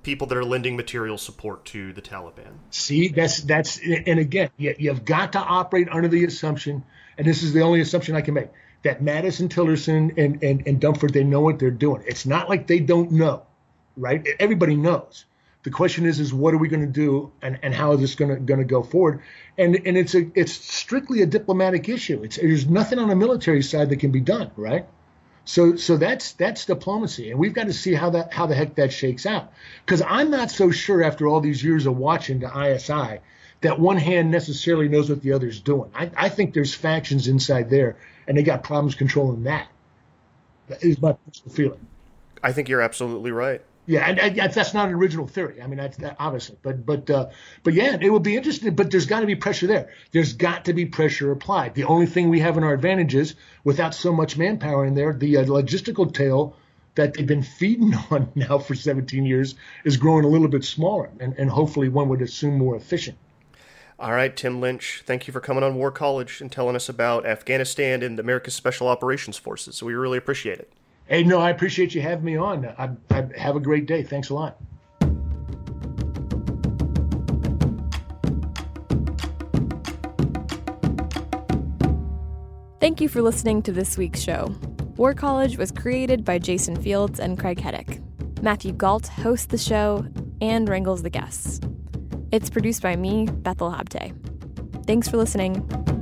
people 0.04 0.26
that 0.28 0.38
are 0.38 0.44
lending 0.44 0.76
material 0.76 1.18
support 1.18 1.64
to 1.64 1.92
the 1.92 2.02
Taliban. 2.02 2.58
See, 2.70 3.08
that's 3.08 3.40
that's 3.40 3.80
and 3.80 4.20
again, 4.20 4.50
you, 4.56 4.74
you've 4.78 5.04
got 5.04 5.32
to 5.32 5.40
operate 5.40 5.88
under 5.90 6.06
the 6.06 6.24
assumption, 6.24 6.84
and 7.18 7.26
this 7.26 7.42
is 7.42 7.52
the 7.52 7.62
only 7.62 7.80
assumption 7.80 8.14
I 8.14 8.20
can 8.20 8.34
make, 8.34 8.50
that 8.82 9.02
Mattis 9.02 9.40
and 9.40 9.52
Tillerson 9.52 10.16
and, 10.16 10.42
and, 10.42 10.66
and 10.66 10.80
Dunford, 10.80 11.12
they 11.12 11.24
know 11.24 11.40
what 11.40 11.58
they're 11.58 11.70
doing. 11.70 12.04
It's 12.06 12.26
not 12.26 12.48
like 12.48 12.66
they 12.68 12.78
don't 12.78 13.10
know, 13.12 13.42
right? 13.96 14.24
Everybody 14.38 14.76
knows. 14.76 15.24
The 15.64 15.70
question 15.70 16.04
is, 16.04 16.20
is 16.20 16.32
what 16.32 16.52
are 16.54 16.58
we 16.58 16.68
going 16.68 16.82
to 16.84 16.92
do, 16.92 17.32
and, 17.40 17.58
and 17.62 17.74
how 17.74 17.92
is 17.92 18.00
this 18.00 18.14
going 18.14 18.34
to 18.34 18.36
going 18.36 18.60
to 18.60 18.66
go 18.66 18.82
forward? 18.82 19.22
And 19.58 19.74
and 19.86 19.96
it's 19.96 20.14
a 20.14 20.30
it's 20.34 20.52
strictly 20.52 21.22
a 21.22 21.26
diplomatic 21.26 21.88
issue. 21.88 22.22
It's 22.22 22.36
there's 22.36 22.68
nothing 22.68 22.98
on 22.98 23.08
the 23.08 23.16
military 23.16 23.62
side 23.62 23.88
that 23.88 23.96
can 23.96 24.12
be 24.12 24.20
done, 24.20 24.50
right? 24.56 24.86
So 25.46 25.76
so 25.76 25.96
that's 25.96 26.32
that's 26.32 26.66
diplomacy, 26.66 27.30
and 27.30 27.40
we've 27.40 27.54
got 27.54 27.66
to 27.66 27.72
see 27.72 27.94
how 27.94 28.10
that 28.10 28.32
how 28.32 28.46
the 28.46 28.54
heck 28.54 28.74
that 28.76 28.92
shakes 28.92 29.24
out. 29.24 29.52
Because 29.84 30.02
I'm 30.06 30.30
not 30.30 30.50
so 30.50 30.70
sure 30.70 31.02
after 31.02 31.26
all 31.26 31.40
these 31.40 31.64
years 31.64 31.86
of 31.86 31.96
watching 31.96 32.40
the 32.40 32.48
ISI 32.48 33.20
that 33.62 33.80
one 33.80 33.96
hand 33.96 34.30
necessarily 34.30 34.88
knows 34.88 35.08
what 35.08 35.22
the 35.22 35.32
other's 35.32 35.60
doing. 35.60 35.90
I, 35.94 36.10
I 36.14 36.28
think 36.28 36.52
there's 36.52 36.74
factions 36.74 37.28
inside 37.28 37.70
there, 37.70 37.96
and 38.28 38.36
they 38.36 38.42
got 38.42 38.62
problems 38.62 38.94
controlling 38.94 39.44
that. 39.44 39.66
That 40.68 40.84
is 40.84 41.00
my 41.00 41.12
personal 41.12 41.54
feeling. 41.54 41.86
I 42.42 42.52
think 42.52 42.68
you're 42.68 42.82
absolutely 42.82 43.30
right. 43.30 43.62
Yeah, 43.86 44.08
and, 44.08 44.18
and, 44.18 44.52
that's 44.52 44.72
not 44.72 44.88
an 44.88 44.94
original 44.94 45.26
theory. 45.26 45.60
I 45.60 45.66
mean, 45.66 45.76
that's 45.76 45.98
that, 45.98 46.16
obviously, 46.18 46.56
but 46.62 46.86
but 46.86 47.10
uh, 47.10 47.28
but 47.62 47.74
yeah, 47.74 47.98
it 48.00 48.08
will 48.08 48.20
be 48.20 48.36
interesting. 48.36 48.74
But 48.74 48.90
there's 48.90 49.06
got 49.06 49.20
to 49.20 49.26
be 49.26 49.36
pressure 49.36 49.66
there. 49.66 49.90
There's 50.12 50.32
got 50.32 50.64
to 50.66 50.72
be 50.72 50.86
pressure 50.86 51.30
applied. 51.30 51.74
The 51.74 51.84
only 51.84 52.06
thing 52.06 52.30
we 52.30 52.40
have 52.40 52.56
in 52.56 52.64
our 52.64 52.72
advantage 52.72 53.14
is 53.14 53.34
without 53.62 53.94
so 53.94 54.12
much 54.12 54.38
manpower 54.38 54.86
in 54.86 54.94
there, 54.94 55.12
the 55.12 55.36
uh, 55.36 55.44
logistical 55.44 56.12
tail 56.12 56.56
that 56.94 57.14
they've 57.14 57.26
been 57.26 57.42
feeding 57.42 57.94
on 58.10 58.30
now 58.34 58.58
for 58.58 58.74
17 58.74 59.26
years 59.26 59.54
is 59.84 59.96
growing 59.96 60.24
a 60.24 60.28
little 60.28 60.48
bit 60.48 60.64
smaller, 60.64 61.10
and, 61.20 61.34
and 61.38 61.50
hopefully 61.50 61.88
one 61.88 62.08
would 62.08 62.22
assume 62.22 62.56
more 62.56 62.76
efficient. 62.76 63.18
All 63.98 64.12
right, 64.12 64.34
Tim 64.34 64.60
Lynch, 64.60 65.02
thank 65.06 65.26
you 65.26 65.32
for 65.32 65.40
coming 65.40 65.62
on 65.62 65.76
War 65.76 65.90
College 65.90 66.40
and 66.40 66.50
telling 66.50 66.74
us 66.74 66.88
about 66.88 67.26
Afghanistan 67.26 68.02
and 68.02 68.18
America's 68.18 68.54
Special 68.54 68.88
Operations 68.88 69.36
Forces. 69.36 69.82
We 69.82 69.94
really 69.94 70.18
appreciate 70.18 70.58
it. 70.58 70.72
Hey, 71.06 71.22
no, 71.22 71.38
I 71.38 71.50
appreciate 71.50 71.94
you 71.94 72.00
having 72.00 72.24
me 72.24 72.36
on. 72.36 72.66
I, 72.66 72.90
I 73.10 73.28
have 73.36 73.56
a 73.56 73.60
great 73.60 73.86
day. 73.86 74.02
Thanks 74.02 74.30
a 74.30 74.34
lot. 74.34 74.58
Thank 82.80 83.00
you 83.00 83.08
for 83.08 83.22
listening 83.22 83.62
to 83.62 83.72
this 83.72 83.96
week's 83.96 84.20
show. 84.20 84.54
War 84.96 85.14
College 85.14 85.56
was 85.58 85.72
created 85.72 86.24
by 86.24 86.38
Jason 86.38 86.76
Fields 86.76 87.18
and 87.18 87.38
Craig 87.38 87.58
Heddick. 87.58 88.02
Matthew 88.42 88.72
Gault 88.72 89.06
hosts 89.08 89.46
the 89.46 89.58
show 89.58 90.06
and 90.40 90.68
wrangles 90.68 91.02
the 91.02 91.10
guests. 91.10 91.60
It's 92.30 92.50
produced 92.50 92.82
by 92.82 92.96
me, 92.96 93.26
Bethel 93.26 93.70
Habte. 93.70 94.12
Thanks 94.86 95.08
for 95.08 95.16
listening. 95.16 95.93